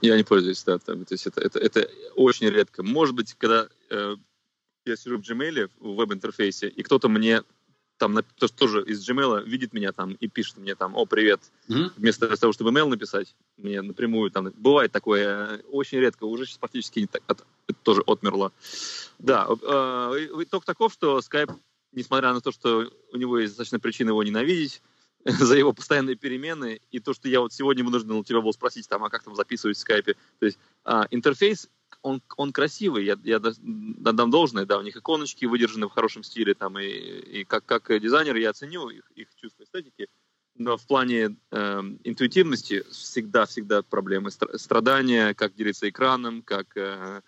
Я 0.00 0.16
не 0.16 0.24
пользуюсь, 0.24 0.64
да. 0.64 0.78
Там, 0.78 1.04
то 1.04 1.14
есть 1.14 1.26
это, 1.28 1.40
это, 1.40 1.60
это 1.60 1.88
очень 2.16 2.48
редко. 2.48 2.82
Может 2.82 3.14
быть, 3.14 3.34
когда 3.34 3.68
э, 3.90 4.16
я 4.84 4.96
сижу 4.96 5.18
в 5.18 5.20
Gmail, 5.20 5.70
в 5.78 5.94
веб-интерфейсе, 5.94 6.68
и 6.68 6.82
кто-то 6.82 7.08
мне 7.08 7.42
там 7.98 8.16
то, 8.36 8.46
что 8.46 8.56
тоже 8.56 8.84
из 8.84 9.08
Gmail 9.08 9.44
видит 9.44 9.72
меня 9.72 9.92
там 9.92 10.12
и 10.12 10.28
пишет 10.28 10.58
мне 10.58 10.74
там, 10.74 10.94
о, 10.96 11.06
привет, 11.06 11.40
mm-hmm. 11.68 11.92
вместо 11.96 12.36
того, 12.36 12.52
чтобы 12.52 12.70
mail 12.70 12.88
написать 12.88 13.34
мне 13.56 13.82
напрямую, 13.82 14.30
там, 14.30 14.52
бывает 14.56 14.92
такое, 14.92 15.62
очень 15.70 15.98
редко, 15.98 16.24
уже 16.24 16.46
сейчас 16.46 16.58
практически 16.58 17.00
не 17.00 17.06
так, 17.06 17.22
от, 17.26 17.44
это 17.66 17.78
тоже 17.82 18.02
отмерло. 18.06 18.52
Да, 19.18 19.46
э, 19.48 20.28
итог 20.42 20.64
таков, 20.64 20.92
что 20.92 21.18
Skype, 21.18 21.54
несмотря 21.92 22.32
на 22.32 22.40
то, 22.40 22.52
что 22.52 22.90
у 23.12 23.16
него 23.16 23.38
есть 23.38 23.52
достаточно 23.52 23.80
причин 23.80 24.08
его 24.08 24.22
ненавидеть, 24.22 24.82
за 25.24 25.56
его 25.56 25.72
постоянные 25.72 26.14
перемены, 26.14 26.80
и 26.92 27.00
то, 27.00 27.12
что 27.12 27.28
я 27.28 27.40
вот 27.40 27.52
сегодня 27.52 27.84
вынужден 27.84 28.12
у 28.12 28.24
тебя 28.24 28.40
был 28.40 28.52
спросить, 28.52 28.88
там, 28.88 29.02
а 29.02 29.10
как 29.10 29.24
там 29.24 29.34
записывать 29.34 29.76
в 29.76 29.80
скайпе, 29.80 30.14
то 30.38 30.46
есть 30.46 30.58
а, 30.84 31.06
интерфейс 31.10 31.68
он, 32.02 32.22
он 32.36 32.52
красивый, 32.52 33.04
я, 33.04 33.18
я 33.24 33.40
дам 33.40 34.30
должное, 34.30 34.64
да, 34.64 34.78
у 34.78 34.82
них 34.82 34.96
иконочки 34.96 35.44
выдержаны 35.44 35.86
в 35.86 35.92
хорошем 35.92 36.22
стиле, 36.22 36.54
там, 36.54 36.78
и, 36.78 36.86
и 36.86 37.44
как, 37.44 37.64
как 37.64 38.00
дизайнер 38.00 38.36
я 38.36 38.50
оценю 38.50 38.88
их, 38.88 39.10
их 39.14 39.28
чувство 39.36 39.64
эстетики, 39.64 40.08
но 40.58 40.76
в 40.76 40.86
плане 40.86 41.36
э, 41.50 41.82
интуитивности 42.04 42.84
всегда-всегда 42.90 43.82
проблемы. 43.82 44.30
Страдания, 44.30 45.34
как 45.34 45.54
делиться 45.54 45.88
экраном, 45.88 46.42
как 46.42 46.76
э, 46.76 47.20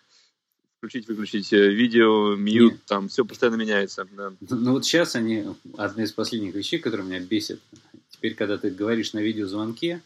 включить-выключить 0.78 1.52
э, 1.52 1.68
видео, 1.68 2.36
мьют, 2.36 2.72
Нет. 2.72 2.84
там 2.86 3.08
все 3.08 3.24
постоянно 3.24 3.56
меняется. 3.56 4.06
Да. 4.12 4.32
Ну 4.48 4.72
вот 4.72 4.84
сейчас 4.84 5.14
они, 5.14 5.44
одна 5.76 6.04
из 6.04 6.12
последних 6.12 6.54
вещей, 6.54 6.78
которые 6.78 7.06
меня 7.06 7.20
бесит, 7.20 7.60
теперь, 8.08 8.34
когда 8.34 8.56
ты 8.58 8.70
говоришь 8.70 9.12
на 9.12 9.18
видеозвонке, 9.18 10.00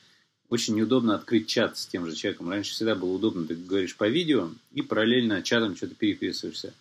очень 0.52 0.75
неудобно 0.75 1.14
открыть 1.14 1.47
чат 1.47 1.78
с 1.78 1.87
тем 1.87 2.04
же 2.04 2.14
человеком. 2.14 2.50
Раньше 2.50 2.73
всегда 2.73 2.94
было 2.94 3.12
удобно, 3.12 3.47
ты 3.47 3.54
говоришь 3.54 3.97
по 3.97 4.06
видео 4.06 4.50
и 4.73 4.82
параллельно 4.82 5.42
чатом 5.42 5.76
что-то 5.76 5.94
переписываешься. 5.94 6.75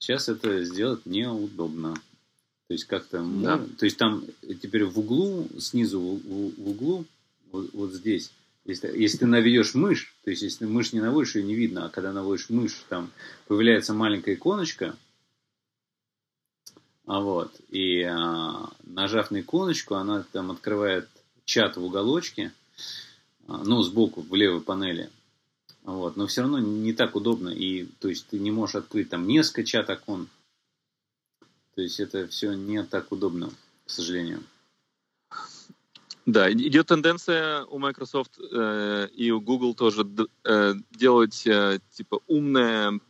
Сейчас 0.00 0.28
это 0.28 0.64
сделать 0.64 1.06
неудобно. 1.06 1.94
То 1.94 2.74
есть 2.74 2.86
как-то, 2.86 3.22
да. 3.22 3.64
то 3.78 3.84
есть 3.84 3.96
там 3.96 4.24
теперь 4.60 4.84
в 4.84 4.98
углу, 4.98 5.48
снизу 5.60 6.00
в, 6.00 6.18
в, 6.20 6.68
углу, 6.68 7.04
вот, 7.52 7.70
вот 7.72 7.92
здесь, 7.92 8.32
если, 8.64 8.88
если 8.88 9.18
ты 9.18 9.26
наведешь 9.26 9.74
мышь, 9.74 10.16
то 10.24 10.30
есть 10.30 10.42
если 10.42 10.66
мышь 10.66 10.92
не 10.92 11.00
наводишь, 11.00 11.36
ее 11.36 11.44
не 11.44 11.54
видно, 11.54 11.86
а 11.86 11.90
когда 11.90 12.12
наводишь 12.12 12.50
мышь, 12.50 12.84
там 12.88 13.12
появляется 13.46 13.94
маленькая 13.94 14.34
иконочка, 14.34 14.96
а 17.06 17.20
вот, 17.20 17.52
и 17.68 18.02
а, 18.02 18.68
нажав 18.82 19.30
на 19.30 19.42
иконочку, 19.42 19.94
она 19.94 20.24
там 20.32 20.50
открывает 20.50 21.08
чат 21.44 21.76
в 21.76 21.84
уголочке, 21.84 22.52
ну, 23.46 23.82
сбоку, 23.82 24.22
в 24.22 24.34
левой 24.34 24.60
панели. 24.60 25.10
Вот, 25.82 26.16
но 26.16 26.26
все 26.26 26.42
равно 26.42 26.58
не 26.58 26.92
так 26.92 27.16
удобно. 27.16 27.48
И, 27.48 27.86
то 28.00 28.08
есть, 28.08 28.28
ты 28.28 28.38
не 28.38 28.50
можешь 28.50 28.76
открыть 28.76 29.10
там 29.10 29.26
несколько 29.26 29.64
чат 29.64 29.90
окон. 29.90 30.28
То 31.74 31.82
есть, 31.82 32.00
это 32.00 32.28
все 32.28 32.52
не 32.52 32.82
так 32.84 33.10
удобно, 33.10 33.50
к 33.84 33.90
сожалению. 33.90 34.42
Да, 36.24 36.52
идет 36.52 36.86
тенденция 36.86 37.64
у 37.64 37.78
Microsoft 37.78 38.38
э, 38.38 39.08
и 39.12 39.32
у 39.32 39.40
Google 39.40 39.74
тоже 39.74 40.06
э, 40.44 40.74
делать 40.92 41.44
э, 41.48 41.80
типа 41.90 42.20
умное 42.28 43.00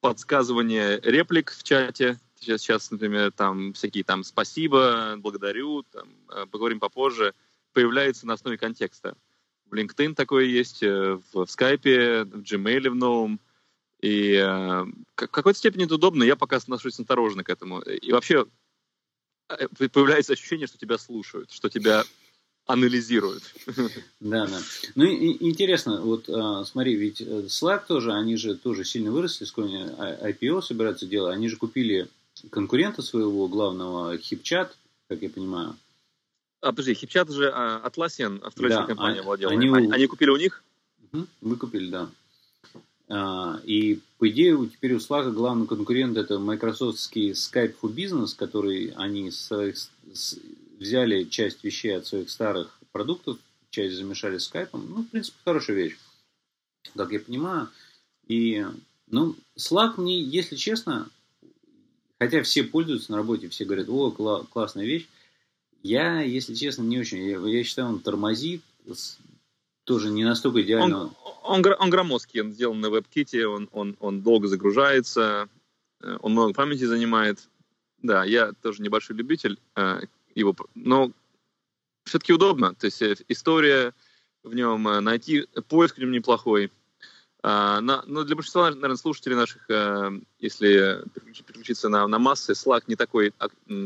подсказывание 0.00 0.98
реплик 1.02 1.52
в 1.52 1.62
чате. 1.62 2.18
Сейчас, 2.40 2.62
сейчас, 2.62 2.90
например, 2.90 3.30
там 3.30 3.74
всякие 3.74 4.04
там 4.04 4.24
спасибо, 4.24 5.16
благодарю, 5.18 5.82
там, 5.82 6.08
э, 6.30 6.46
поговорим 6.46 6.80
попозже, 6.80 7.34
появляется 7.74 8.26
на 8.26 8.34
основе 8.34 8.56
контекста. 8.56 9.16
В 9.72 9.74
LinkedIn 9.74 10.14
такое 10.14 10.44
есть, 10.44 10.82
э, 10.82 11.18
в 11.32 11.44
Skype, 11.44 12.24
в 12.24 12.42
Gmail 12.42 12.90
в 12.90 12.94
новом. 12.94 13.40
И 14.00 14.34
э, 14.34 14.44
в 14.44 15.14
какой-то 15.14 15.58
степени 15.58 15.86
это 15.86 15.94
удобно, 15.94 16.24
я 16.24 16.36
пока 16.36 16.56
отношусь 16.56 17.00
осторожно 17.00 17.42
к 17.42 17.48
этому. 17.48 17.80
И 17.80 18.12
вообще 18.12 18.44
э, 19.48 19.68
появляется 19.88 20.34
ощущение, 20.34 20.66
что 20.66 20.76
тебя 20.76 20.98
слушают, 20.98 21.50
что 21.50 21.70
тебя 21.70 22.04
анализируют. 22.66 23.44
Да, 24.20 24.46
да. 24.46 24.60
Ну, 24.94 25.04
и, 25.04 25.42
интересно, 25.42 26.02
вот 26.02 26.26
смотри, 26.66 26.94
ведь 26.94 27.22
Slack 27.22 27.86
тоже, 27.88 28.12
они 28.12 28.36
же 28.36 28.56
тоже 28.56 28.84
сильно 28.84 29.10
выросли, 29.10 29.46
скоро 29.46 29.66
IPO 29.66 30.60
собираются 30.60 31.06
делать, 31.06 31.34
они 31.34 31.48
же 31.48 31.56
купили 31.56 32.08
конкурента 32.50 33.00
своего 33.00 33.48
главного 33.48 34.16
HipChat, 34.16 34.68
как 35.08 35.22
я 35.22 35.30
понимаю, 35.30 35.76
а, 36.62 36.70
подожди, 36.70 36.94
Хипчат 36.94 37.28
же 37.30 37.50
а, 37.52 37.82
Atlassian, 37.86 38.40
австралийская 38.40 38.86
да, 38.86 38.86
компания, 38.86 39.20
а, 39.20 39.22
владела. 39.24 39.52
Они, 39.52 39.68
они, 39.68 39.90
они 39.90 40.06
купили 40.06 40.30
у 40.30 40.36
них? 40.36 40.62
Угу, 41.12 41.26
выкупили, 41.40 41.90
да. 41.90 42.08
А, 43.08 43.60
и, 43.64 43.98
по 44.18 44.28
идее, 44.28 44.56
теперь 44.72 44.94
у 44.94 44.98
Slack 44.98 45.32
главный 45.32 45.66
конкурент 45.66 46.16
это 46.16 46.38
майкрософтский 46.38 47.32
Skype 47.32 47.74
for 47.82 47.92
Business, 47.92 48.36
который 48.36 48.92
они 48.96 49.30
своих, 49.32 49.76
с, 49.76 50.38
взяли 50.78 51.24
часть 51.24 51.64
вещей 51.64 51.96
от 51.96 52.06
своих 52.06 52.30
старых 52.30 52.78
продуктов, 52.92 53.38
часть 53.70 53.96
замешали 53.96 54.38
с 54.38 54.50
Skype. 54.50 54.68
Ну, 54.72 55.02
в 55.02 55.08
принципе, 55.08 55.36
хорошая 55.44 55.76
вещь, 55.76 55.98
как 56.94 57.10
я 57.10 57.18
понимаю. 57.18 57.68
И, 58.28 58.64
ну, 59.08 59.34
Slack 59.58 59.94
мне, 59.96 60.22
если 60.22 60.54
честно, 60.54 61.08
хотя 62.20 62.42
все 62.44 62.62
пользуются 62.62 63.10
на 63.10 63.18
работе, 63.18 63.48
все 63.48 63.64
говорят, 63.64 63.88
о, 63.88 64.14
кла- 64.16 64.46
классная 64.46 64.86
вещь, 64.86 65.08
я, 65.82 66.20
если 66.20 66.54
честно, 66.54 66.82
не 66.82 66.98
очень. 66.98 67.18
Я, 67.18 67.38
я 67.38 67.64
считаю, 67.64 67.88
он 67.88 68.00
тормозит. 68.00 68.62
Тоже 69.84 70.10
не 70.10 70.24
настолько 70.24 70.62
идеально. 70.62 71.02
Он, 71.02 71.16
он, 71.42 71.74
он 71.78 71.90
громоздкий, 71.90 72.40
он 72.40 72.52
сделан 72.52 72.80
на 72.80 72.86
WebKit, 72.86 73.42
он, 73.44 73.68
он, 73.72 73.96
он 73.98 74.22
долго 74.22 74.46
загружается, 74.46 75.48
э, 76.00 76.18
он 76.22 76.32
много 76.32 76.54
памяти 76.54 76.84
занимает. 76.84 77.48
Да, 78.00 78.24
я 78.24 78.52
тоже 78.52 78.82
небольшой 78.82 79.16
любитель 79.16 79.58
э, 79.74 80.02
его, 80.36 80.54
но 80.76 81.10
все-таки 82.04 82.32
удобно. 82.32 82.74
То 82.74 82.86
есть 82.86 83.02
э, 83.02 83.16
история 83.28 83.92
в 84.44 84.54
нем, 84.54 84.84
найти 84.84 85.46
поиск 85.68 85.96
в 85.96 85.98
нем 85.98 86.12
неплохой. 86.12 86.70
А, 87.44 87.80
на, 87.80 88.04
но 88.06 88.22
для 88.22 88.36
большинства, 88.36 88.70
наверное, 88.70 88.96
слушателей 88.96 89.34
наших, 89.34 89.68
э, 89.68 90.20
если 90.38 91.02
переключиться 91.44 91.88
на, 91.88 92.06
на 92.06 92.20
массы, 92.20 92.52
Slack 92.52 92.84
не 92.86 92.94
такой 92.94 93.34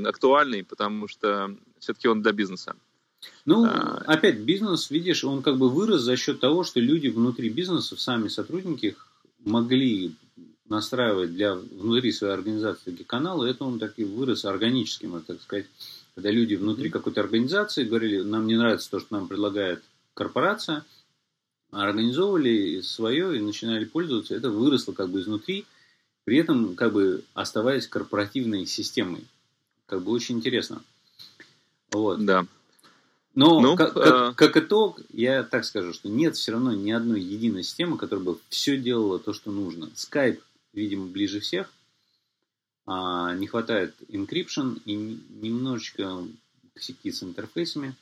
актуальный, 0.04 0.62
потому 0.62 1.08
что 1.08 1.56
все-таки 1.86 2.08
он 2.08 2.22
для 2.22 2.32
бизнеса. 2.32 2.76
Ну, 3.44 3.64
а, 3.64 4.02
опять, 4.06 4.38
бизнес, 4.40 4.90
видишь, 4.90 5.24
он 5.24 5.42
как 5.42 5.56
бы 5.56 5.68
вырос 5.68 6.02
за 6.02 6.16
счет 6.16 6.40
того, 6.40 6.64
что 6.64 6.80
люди 6.80 7.08
внутри 7.08 7.48
бизнеса, 7.48 7.96
сами 7.96 8.28
сотрудники, 8.28 8.96
могли 9.44 10.14
настраивать 10.68 11.34
для 11.34 11.54
внутри 11.54 12.12
своей 12.12 12.34
организации 12.34 12.90
такие 12.90 13.04
каналы, 13.04 13.48
это 13.48 13.64
он 13.64 13.78
так 13.78 13.94
и 13.96 14.04
вырос 14.04 14.44
органически, 14.44 15.06
можно 15.06 15.26
так 15.26 15.42
сказать. 15.42 15.66
Когда 16.14 16.30
люди 16.30 16.54
внутри 16.54 16.90
какой-то 16.90 17.20
организации 17.20 17.84
говорили, 17.84 18.22
нам 18.22 18.46
не 18.46 18.56
нравится 18.56 18.90
то, 18.90 19.00
что 19.00 19.14
нам 19.14 19.28
предлагает 19.28 19.82
корпорация– 20.14 20.84
организовывали 21.70 22.80
свое 22.80 23.36
и 23.36 23.40
начинали 23.40 23.84
пользоваться, 23.84 24.34
это 24.34 24.50
выросло 24.50 24.92
как 24.92 25.10
бы 25.10 25.20
изнутри, 25.20 25.66
при 26.24 26.38
этом 26.38 26.74
как 26.74 26.92
бы 26.92 27.24
оставаясь 27.34 27.86
корпоративной 27.86 28.66
системой. 28.66 29.24
как 29.86 30.02
бы 30.02 30.10
очень 30.10 30.38
интересно. 30.38 30.82
Вот. 31.96 32.24
Да. 32.24 32.46
Но 33.34 33.60
ну, 33.60 33.76
как, 33.76 33.92
как, 33.92 34.34
как 34.34 34.56
итог, 34.56 35.00
я 35.12 35.42
так 35.42 35.64
скажу, 35.64 35.92
что 35.92 36.08
нет 36.08 36.36
все 36.36 36.52
равно 36.52 36.72
ни 36.72 36.90
одной 36.90 37.20
единой 37.20 37.62
системы, 37.64 37.98
которая 37.98 38.24
бы 38.24 38.38
все 38.48 38.78
делала 38.78 39.18
то, 39.18 39.34
что 39.34 39.50
нужно. 39.50 39.90
Skype, 39.94 40.40
видимо, 40.72 41.06
ближе 41.06 41.40
всех. 41.40 41.70
А, 42.86 43.34
не 43.34 43.46
хватает 43.46 43.94
encryption 44.08 44.80
и 44.86 44.94
немножечко 44.94 46.24
косяки 46.72 47.12
с 47.12 47.22
интерфейсами. 47.22 47.94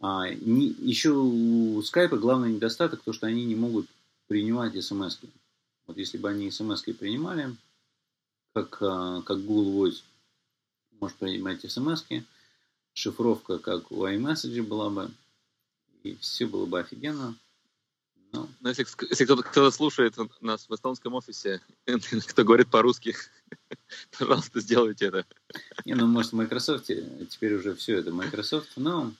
А, 0.00 0.30
не, 0.30 0.68
еще 0.68 1.10
у 1.10 1.80
Skype 1.80 2.16
главный 2.16 2.52
недостаток, 2.52 3.02
то, 3.02 3.12
что 3.12 3.26
они 3.26 3.44
не 3.44 3.54
могут 3.54 3.86
принимать 4.28 4.82
смс 4.82 5.18
-ки. 5.20 5.28
Вот 5.86 5.98
если 5.98 6.16
бы 6.16 6.30
они 6.30 6.50
смс 6.50 6.82
принимали, 6.82 7.54
как, 8.54 8.78
а, 8.80 9.20
как 9.22 9.44
Google 9.44 9.86
Voice 9.86 10.02
может 11.00 11.18
принимать 11.18 11.70
смс 11.70 12.02
-ки, 12.08 12.24
шифровка, 12.94 13.58
как 13.58 13.90
у 13.90 14.06
iMessage 14.06 14.62
была 14.62 14.90
бы, 14.90 15.10
и 16.02 16.16
все 16.16 16.46
было 16.46 16.66
бы 16.66 16.80
офигенно. 16.80 17.34
Но, 18.32 18.48
Но 18.60 18.70
если, 18.70 18.86
если 19.10 19.24
кто-то, 19.26 19.42
кто 19.42 19.70
слушает 19.70 20.14
нас 20.40 20.66
в 20.68 20.74
эстонском 20.74 21.14
офисе, 21.14 21.60
кто 22.28 22.44
говорит 22.44 22.68
по-русски, 22.68 23.14
пожалуйста, 24.18 24.60
сделайте 24.60 25.06
это. 25.06 25.26
Не, 25.84 25.94
ну, 25.94 26.06
может, 26.06 26.32
в 26.32 26.36
Microsoft 26.36 26.86
теперь 26.86 27.54
уже 27.54 27.74
все 27.74 27.96
это 27.98 28.10
Microsoft, 28.10 28.72
но... 28.76 29.12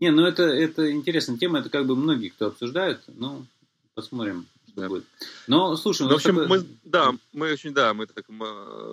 Не, 0.00 0.10
ну, 0.10 0.26
это, 0.26 0.42
это 0.42 0.90
интересная 0.90 1.38
тема, 1.38 1.60
это 1.60 1.70
как 1.70 1.86
бы 1.86 1.94
многие, 1.94 2.30
кто 2.30 2.46
обсуждают, 2.46 3.02
ну, 3.06 3.46
посмотрим, 3.94 4.48
что 4.66 4.80
да. 4.80 4.88
будет. 4.88 5.04
Но, 5.46 5.76
слушай, 5.76 6.02
ну, 6.02 6.08
в 6.08 6.14
общем, 6.14 6.36
такой... 6.36 6.48
мы, 6.48 6.66
да, 6.82 7.14
мы 7.32 7.52
очень, 7.52 7.72
да, 7.72 7.94
мы 7.94 8.06
так 8.06 8.26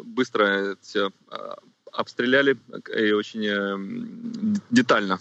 быстро 0.05 0.77
все 0.81 1.11
а, 1.29 1.57
обстреляли 1.91 2.57
и 2.95 3.11
очень 3.11 3.45
э, 3.45 4.57
детально. 4.69 5.19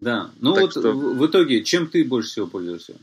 Да, 0.00 0.30
ну 0.40 0.54
так 0.54 0.62
вот 0.62 0.70
что... 0.70 0.92
в, 0.92 1.26
итоге, 1.26 1.62
чем 1.62 1.88
ты 1.88 2.04
больше 2.04 2.30
всего 2.30 2.46
пользуешься? 2.46 2.96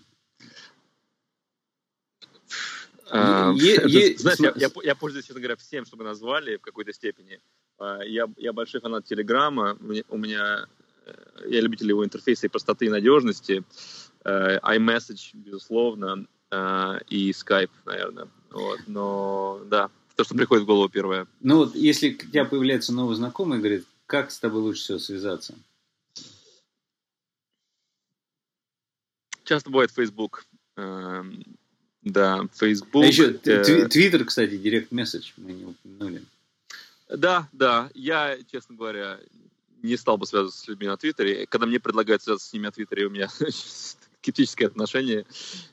А, 3.10 3.54
знаете, 3.56 4.44
я, 4.44 4.54
я, 4.56 4.70
я 4.84 4.96
пользуюсь, 4.96 5.26
честно 5.26 5.40
говоря, 5.40 5.56
всем, 5.56 5.86
чтобы 5.86 6.04
назвали 6.04 6.58
в 6.58 6.62
какой-то 6.62 6.92
степени. 6.94 7.40
А, 7.78 8.02
я, 8.04 8.28
я 8.38 8.52
большой 8.52 8.82
фанат 8.82 9.06
Телеграма. 9.06 9.78
У 10.10 10.18
меня 10.18 10.66
э, 11.06 11.14
я 11.48 11.62
любитель 11.62 11.90
его 11.90 12.04
интерфейса 12.04 12.48
и 12.48 12.50
простоты 12.50 12.88
и 12.88 12.90
надежности. 12.90 13.64
Э, 14.26 14.58
iMessage, 14.60 15.36
безусловно, 15.36 16.26
и 17.10 17.32
Skype, 17.32 17.70
наверное. 17.86 18.30
Вот. 18.52 18.80
Но 18.88 19.62
да, 19.66 19.92
то, 20.18 20.24
что 20.24 20.34
приходит 20.34 20.64
в 20.64 20.68
голову 20.68 20.90
первое. 20.90 21.28
Ну 21.42 21.58
вот, 21.58 21.76
если 21.76 22.10
у 22.10 22.18
тебя 22.18 22.44
появляется 22.44 22.92
новый 22.92 23.16
знакомый, 23.16 23.60
говорит, 23.60 23.86
как 24.08 24.32
с 24.32 24.40
тобой 24.40 24.62
лучше 24.62 24.82
всего 24.82 25.00
связаться? 25.00 25.54
Часто 29.44 29.70
бывает 29.70 29.92
Facebook. 29.92 30.46
Эм, 30.76 31.44
да, 32.02 32.48
Facebook. 32.56 33.04
А 33.04 33.06
еще 33.06 33.32
э, 33.32 33.86
Twitter, 33.86 34.24
кстати, 34.24 34.56
Direct 34.56 34.90
Message 34.90 35.34
мы 35.38 35.54
не 35.54 35.66
упомянули. 35.66 36.24
Да, 37.10 37.48
да. 37.52 37.92
Я, 37.94 38.40
честно 38.52 38.76
говоря, 38.76 39.20
не 39.84 39.98
стал 39.98 40.18
бы 40.18 40.26
связываться 40.26 40.60
с 40.60 40.68
людьми 40.68 40.88
на 40.88 40.98
Твиттере. 40.98 41.46
Когда 41.46 41.68
мне 41.68 41.80
предлагают 41.80 42.24
связаться 42.24 42.50
с 42.50 42.54
ними 42.54 42.66
на 42.66 42.72
Твиттере, 42.72 43.06
у 43.06 43.12
меня 43.12 43.30
скептическое 44.28 44.68
отношение. 44.68 45.26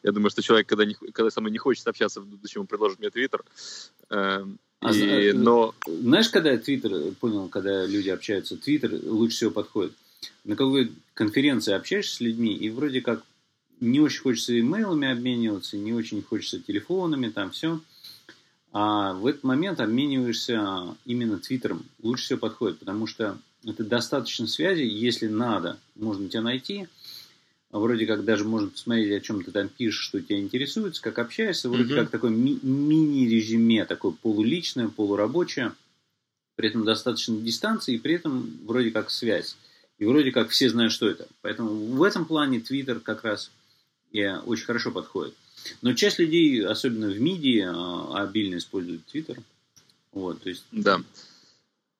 Я 0.02 0.12
думаю, 0.12 0.30
что 0.30 0.42
человек, 0.42 0.68
когда, 0.68 0.84
не, 0.84 0.94
когда 0.94 1.30
со 1.30 1.40
мной 1.40 1.50
не 1.50 1.58
хочет 1.58 1.86
общаться, 1.88 2.20
в 2.20 2.26
будущем 2.26 2.66
предложит 2.66 3.00
мне 3.00 3.10
Твиттер. 3.10 3.44
Эм, 4.10 4.58
а, 4.80 4.92
и, 4.92 5.32
но... 5.32 5.74
Знаешь, 5.86 6.28
когда 6.28 6.52
я 6.52 6.58
Твиттер 6.58 7.12
понял, 7.14 7.48
когда 7.48 7.86
люди 7.86 8.10
общаются, 8.10 8.56
Твиттер 8.56 9.00
лучше 9.04 9.36
всего 9.36 9.50
подходит. 9.50 9.92
На 10.44 10.56
какой 10.56 10.92
конференции 11.14 11.72
общаешься 11.72 12.16
с 12.16 12.20
людьми, 12.20 12.54
и 12.54 12.70
вроде 12.70 13.00
как 13.00 13.24
не 13.80 14.00
очень 14.00 14.22
хочется 14.22 14.58
имейлами 14.58 15.10
обмениваться, 15.10 15.76
не 15.76 15.92
очень 15.92 16.22
хочется 16.22 16.60
телефонами, 16.60 17.30
там 17.30 17.50
все. 17.50 17.80
А 18.72 19.14
в 19.14 19.26
этот 19.26 19.44
момент 19.44 19.80
обмениваешься 19.80 20.96
именно 21.06 21.38
Твиттером. 21.38 21.84
Лучше 22.02 22.24
всего 22.24 22.40
подходит, 22.40 22.78
потому 22.78 23.06
что 23.06 23.38
это 23.64 23.84
достаточно 23.84 24.46
связи, 24.46 24.82
если 24.82 25.28
надо, 25.28 25.78
можно 25.94 26.28
тебя 26.28 26.42
найти– 26.42 26.88
а 27.03 27.03
вроде 27.80 28.06
как 28.06 28.24
даже 28.24 28.44
можно 28.44 28.68
посмотреть, 28.68 29.12
о 29.12 29.20
чем 29.20 29.42
ты 29.42 29.50
там 29.50 29.68
пишешь, 29.68 30.04
что 30.04 30.20
тебя 30.20 30.38
интересует, 30.38 30.98
как 31.00 31.18
общаешься, 31.18 31.68
вроде 31.68 31.94
mm-hmm. 31.94 32.00
как 32.00 32.10
такое 32.10 32.30
ми- 32.30 32.60
мини-резюме, 32.62 33.84
такое 33.84 34.12
полуличное, 34.12 34.88
полурабочее, 34.88 35.72
при 36.54 36.68
этом 36.68 36.84
достаточно 36.84 37.36
дистанции, 37.36 37.96
и 37.96 37.98
при 37.98 38.14
этом 38.14 38.48
вроде 38.64 38.90
как 38.90 39.10
связь. 39.10 39.56
И 39.98 40.04
вроде 40.04 40.30
как 40.30 40.50
все 40.50 40.68
знают, 40.70 40.92
что 40.92 41.08
это. 41.08 41.26
Поэтому 41.40 41.70
в 41.70 42.02
этом 42.02 42.26
плане 42.26 42.58
Twitter 42.58 43.00
как 43.00 43.24
раз 43.24 43.50
yeah, 44.12 44.40
очень 44.44 44.66
хорошо 44.66 44.90
подходит. 44.90 45.34
Но 45.82 45.94
часть 45.94 46.18
людей, 46.18 46.64
особенно 46.64 47.08
в 47.08 47.20
МИДИ, 47.20 47.64
а, 47.66 48.22
обильно 48.22 48.56
используют 48.56 49.02
Twitter. 49.12 49.40
Вот, 50.12 50.42
то 50.42 50.48
есть... 50.48 50.64
Да. 50.70 51.00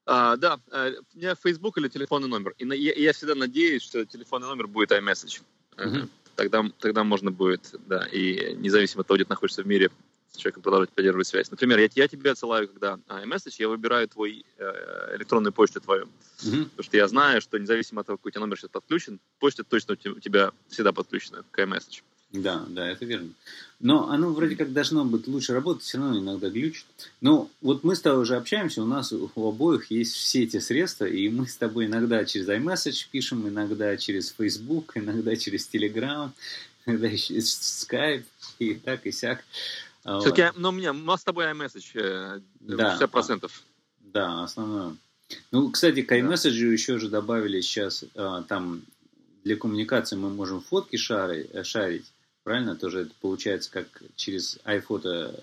А, 0.06 0.36
да, 0.36 0.60
э, 0.70 0.94
у 1.14 1.18
меня 1.18 1.34
Facebook 1.34 1.78
или 1.78 1.88
телефонный 1.88 2.28
номер. 2.28 2.54
И 2.58 2.66
я, 2.66 2.92
я 2.94 3.12
всегда 3.12 3.34
надеюсь, 3.34 3.82
что 3.82 4.04
телефонный 4.04 4.48
номер 4.48 4.66
будет 4.66 4.92
iMessage. 4.92 5.40
Угу. 5.78 6.08
Тогда, 6.36 6.64
тогда 6.78 7.04
можно 7.04 7.30
будет, 7.30 7.74
да, 7.86 8.06
и 8.06 8.54
независимо 8.56 9.02
от 9.02 9.06
того, 9.06 9.16
где 9.16 9.24
ты 9.24 9.30
находишься 9.30 9.62
в 9.62 9.66
мире, 9.66 9.90
с 10.32 10.36
человеком 10.36 10.62
продолжать 10.62 10.90
поддерживать 10.90 11.28
связь. 11.28 11.50
Например, 11.50 11.78
я, 11.78 11.88
я 11.94 12.08
тебе 12.08 12.32
отсылаю, 12.32 12.68
когда 12.68 12.98
iMessage, 13.08 13.54
я 13.58 13.68
выбираю 13.68 14.08
твой 14.08 14.44
э, 14.58 15.16
электронную 15.16 15.52
почту 15.52 15.80
твою. 15.80 16.08
Mm-hmm. 16.38 16.64
Потому 16.64 16.82
что 16.82 16.96
я 16.96 17.06
знаю, 17.06 17.40
что 17.40 17.56
независимо 17.56 18.00
от 18.00 18.08
того, 18.08 18.18
какой 18.18 18.30
у 18.30 18.32
тебя 18.32 18.40
номер 18.40 18.58
сейчас 18.58 18.70
подключен, 18.70 19.20
почта 19.38 19.62
точно 19.62 19.94
у 19.94 20.18
тебя 20.18 20.50
всегда 20.68 20.92
подключена 20.92 21.44
к 21.50 21.58
iMessage. 21.60 22.02
Да, 22.34 22.64
да, 22.68 22.90
это 22.90 23.04
верно. 23.04 23.30
Но 23.78 24.10
оно 24.10 24.32
вроде 24.32 24.56
как 24.56 24.72
должно 24.72 25.04
быть 25.04 25.28
лучше 25.28 25.52
работать, 25.52 25.84
все 25.84 25.98
равно 25.98 26.18
иногда 26.18 26.50
глючит. 26.50 26.84
Но 27.20 27.48
вот 27.60 27.84
мы 27.84 27.94
с 27.94 28.00
тобой 28.00 28.22
уже 28.22 28.36
общаемся, 28.36 28.82
у 28.82 28.86
нас 28.86 29.12
у 29.12 29.48
обоих 29.48 29.90
есть 29.92 30.14
все 30.14 30.42
эти 30.42 30.58
средства, 30.58 31.04
и 31.04 31.28
мы 31.28 31.46
с 31.46 31.56
тобой 31.56 31.86
иногда 31.86 32.24
через 32.24 32.48
iMessage 32.48 33.06
пишем, 33.12 33.48
иногда 33.48 33.96
через 33.96 34.34
Facebook, 34.36 34.96
иногда 34.96 35.36
через 35.36 35.68
Telegram, 35.72 36.30
иногда 36.86 37.16
через 37.16 37.86
Skype, 37.88 38.24
и 38.58 38.74
так, 38.74 39.06
и 39.06 39.12
сяк. 39.12 39.44
Все-таки, 40.02 40.42
вот. 40.42 40.56
но 40.56 40.70
у 40.70 40.72
меня, 40.72 40.90
у 40.90 40.94
нас 40.94 41.20
с 41.20 41.24
тобой 41.24 41.44
iMessage 41.46 41.90
э, 41.94 42.40
да, 42.60 42.98
60%. 43.00 43.48
Да, 44.00 44.42
основное. 44.42 44.96
Ну, 45.52 45.70
кстати, 45.70 46.02
к 46.02 46.10
iMessage 46.10 46.66
да. 46.66 46.72
еще 46.72 46.98
же 46.98 47.08
добавили 47.08 47.60
сейчас, 47.60 48.04
а, 48.16 48.42
там, 48.42 48.82
для 49.44 49.56
коммуникации 49.56 50.16
мы 50.16 50.30
можем 50.30 50.60
фотки 50.62 50.96
э, 50.96 51.62
шарить 51.62 52.06
правильно? 52.44 52.76
Тоже 52.76 53.00
это 53.00 53.14
получается 53.20 53.70
как 53.72 53.86
через 54.14 54.58
iPhoto, 54.64 55.34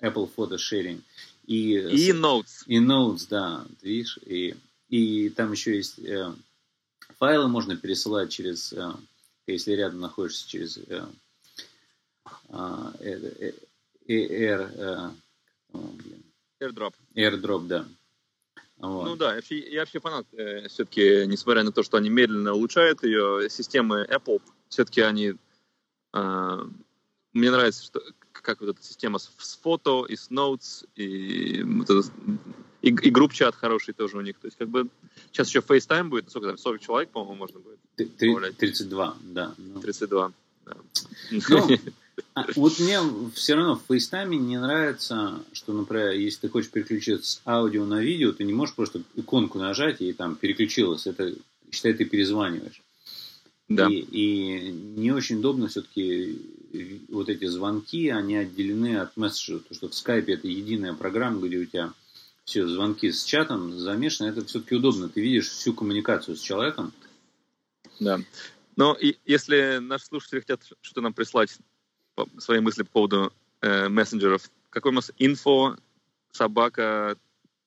э, 0.00 0.06
Apple 0.06 0.30
Photo 0.36 0.56
Sharing. 0.56 1.00
И, 1.46 1.78
и 1.78 2.12
Notes. 2.12 2.64
И 2.66 2.78
Notes, 2.78 3.26
да, 3.30 3.64
видишь, 3.80 4.18
и, 4.26 4.54
и 4.88 5.30
там 5.30 5.52
еще 5.52 5.76
есть 5.76 5.98
э, 6.00 6.32
файлы 7.18 7.48
можно 7.48 7.76
пересылать 7.76 8.30
через, 8.30 8.72
э, 8.72 8.92
если 9.46 9.72
рядом 9.72 10.00
находишься 10.00 10.48
через 10.48 10.78
э, 10.78 11.06
э, 12.48 13.52
Air, 14.08 14.70
э, 14.76 15.10
AirDrop. 16.60 16.94
AirDrop, 17.14 17.66
да. 17.66 17.86
Вот. 18.78 19.04
Ну 19.04 19.16
да, 19.16 19.38
я 19.50 19.80
вообще 19.80 20.00
фанат. 20.00 20.26
Э, 20.32 20.66
все-таки, 20.68 21.26
несмотря 21.26 21.62
на 21.62 21.72
то, 21.72 21.82
что 21.82 21.98
они 21.98 22.10
медленно 22.10 22.54
улучшают 22.54 23.02
ее, 23.04 23.48
системы 23.50 24.06
Apple, 24.10 24.40
все-таки 24.68 25.02
они 25.02 25.30
а, 25.30 25.36
мне 26.12 27.50
нравится, 27.50 27.84
что 27.84 28.02
как 28.32 28.60
вот 28.60 28.70
эта 28.70 28.82
система 28.82 29.18
с, 29.18 29.30
с 29.38 29.56
фото, 29.56 30.04
и 30.08 30.16
с 30.16 30.30
notes, 30.30 30.86
и, 30.96 31.64
и, 32.82 32.88
и 32.88 33.10
групп-чат 33.10 33.54
хороший 33.54 33.94
тоже 33.94 34.16
у 34.16 34.20
них. 34.20 34.38
То 34.38 34.46
есть, 34.46 34.56
как 34.56 34.68
бы, 34.68 34.88
сейчас 35.30 35.48
еще 35.48 35.60
FaceTime 35.60 36.08
будет, 36.08 36.30
сколько 36.30 36.48
там, 36.48 36.58
40 36.58 36.80
человек, 36.80 37.10
по-моему, 37.10 37.36
можно 37.36 37.60
будет. 37.60 37.78
32, 38.56 39.16
да. 39.22 39.54
32, 39.82 40.32
да. 40.66 40.76
Ну, 41.30 41.68
а, 42.34 42.46
вот 42.56 42.78
мне 42.78 42.98
все 43.34 43.54
равно 43.54 43.76
в 43.76 43.90
FaceTime 43.90 44.34
не 44.36 44.58
нравится, 44.58 45.42
что, 45.52 45.72
например, 45.72 46.10
если 46.12 46.42
ты 46.42 46.48
хочешь 46.48 46.70
переключиться 46.70 47.30
с 47.30 47.42
аудио 47.46 47.84
на 47.84 48.00
видео, 48.00 48.32
ты 48.32 48.44
не 48.44 48.52
можешь 48.52 48.74
просто 48.74 49.02
иконку 49.16 49.58
нажать 49.58 50.00
и 50.00 50.12
там 50.12 50.36
переключилось. 50.36 51.06
Это, 51.06 51.34
считай, 51.70 51.92
ты 51.92 52.04
перезваниваешь. 52.04 52.82
Да. 53.70 53.88
И, 53.88 54.00
и 54.00 54.72
не 54.72 55.12
очень 55.12 55.38
удобно 55.38 55.68
все-таки 55.68 56.36
вот 57.08 57.28
эти 57.28 57.46
звонки, 57.46 58.08
они 58.08 58.36
отделены 58.36 58.96
от 58.96 59.16
месседжа. 59.16 59.60
То, 59.60 59.74
что 59.74 59.88
в 59.88 59.94
скайпе 59.94 60.34
это 60.34 60.48
единая 60.48 60.92
программа, 60.92 61.46
где 61.46 61.58
у 61.58 61.64
тебя 61.64 61.92
все 62.44 62.66
звонки 62.66 63.12
с 63.12 63.22
чатом 63.24 63.78
замешаны, 63.78 64.28
это 64.28 64.44
все-таки 64.44 64.74
удобно. 64.74 65.08
Ты 65.08 65.20
видишь 65.20 65.48
всю 65.48 65.72
коммуникацию 65.72 66.36
с 66.36 66.40
человеком. 66.40 66.92
Да. 68.00 68.20
Но 68.74 68.94
и, 68.94 69.16
если 69.24 69.78
наши 69.78 70.06
слушатели 70.06 70.40
хотят 70.40 70.62
что-то 70.80 71.00
нам 71.00 71.14
прислать, 71.14 71.56
свои 72.38 72.58
мысли 72.58 72.82
по 72.82 72.90
поводу 72.90 73.32
э, 73.60 73.88
мессенджеров, 73.88 74.50
какой 74.70 74.90
у 74.90 74.94
нас 74.96 75.12
инфо, 75.16 75.76
собака, 76.32 77.16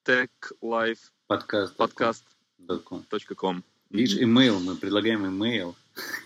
techlife 0.06 1.00
Подкаст. 1.28 1.76
podcast.com. 1.78 3.06
.com. 3.38 3.64
Видишь, 3.90 4.18
имейл, 4.18 4.60
мы 4.60 4.76
предлагаем 4.76 5.26
имейл. 5.26 5.76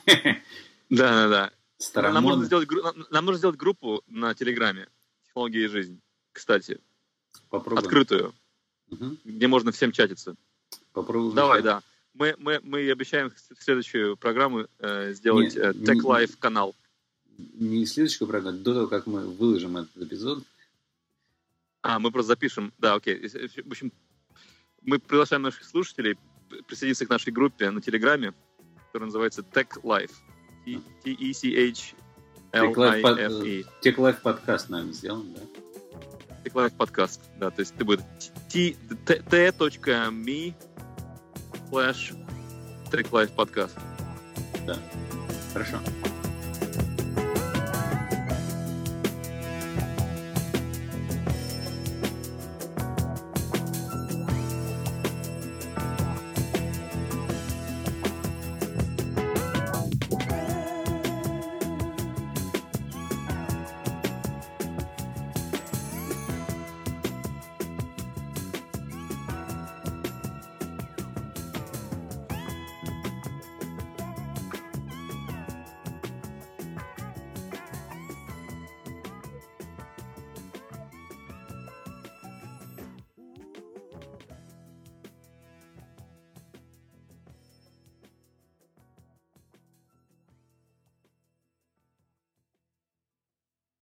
Да, 0.06 1.27
да, 1.27 1.27
да. 1.30 1.51
Нам 2.12 2.23
нужно, 2.23 2.45
Старомодно. 2.45 2.45
сделать, 2.45 2.69
нам- 3.12 3.25
нужно 3.25 3.38
сделать 3.38 3.58
группу 3.58 4.03
на 4.08 4.34
Телеграме 4.34 4.88
«Технологии 5.25 5.63
и 5.65 5.67
жизнь», 5.67 6.01
кстати, 6.32 6.80
Попробуем. 7.49 7.86
открытую, 7.86 8.34
Мгм. 8.89 9.17
где 9.25 9.47
можно 9.47 9.71
всем 9.71 9.91
чатиться. 9.91 10.36
Попробуем. 10.93 11.36
Давай, 11.36 11.62
да. 11.62 11.84
Мы, 12.13 12.36
мы, 12.39 12.60
мы 12.63 12.89
обещаем 12.89 13.30
в 13.30 13.62
следующую 13.63 14.17
программу 14.17 14.67
э, 14.80 15.13
сделать 15.13 15.56
Не, 15.56 15.62
э, 15.62 15.73
Tech 15.73 15.99
Life 16.01 16.38
канал. 16.39 16.75
Не 17.38 17.86
следующую 17.86 18.27
программу, 18.27 18.58
до 18.60 18.73
того, 18.73 18.88
как 18.88 19.06
мы 19.06 19.27
выложим 19.27 19.77
этот 19.77 19.95
эпизод, 20.01 20.43
А, 21.84 21.99
мы 21.99 22.12
просто 22.12 22.30
запишем. 22.30 22.73
Да, 22.80 22.95
окей. 22.95 23.27
В 23.27 23.69
общем, 23.71 23.93
мы 24.82 24.97
приглашаем 24.99 25.43
наших 25.43 25.63
слушателей 25.63 26.17
присоединиться 26.67 27.06
к 27.06 27.10
нашей 27.10 27.32
группе 27.32 27.69
на 27.69 27.82
Телеграме, 27.82 28.34
которая 28.98 29.10
называется 29.10 29.42
Tech 29.44 29.68
Life. 29.84 30.14
T- 30.66 30.82
T-E-C-H-L-I-F-E. 31.04 31.94
Теклайф 33.82 34.22
подкаст, 34.22 34.70
наверное, 34.70 34.94
сделан, 34.94 35.34
да? 35.36 35.42
Tech 36.44 36.54
Life 36.54 36.76
подкаст. 36.76 37.22
Да, 37.38 37.52
то 37.52 37.60
есть 37.62 37.76
ты 37.76 37.86
будет 37.86 38.04
t.me 38.50 38.76
slash 41.70 42.16
Tech 42.92 43.10
Life 43.12 43.36
подкаст. 43.36 43.78
Хорошо. 45.54 45.78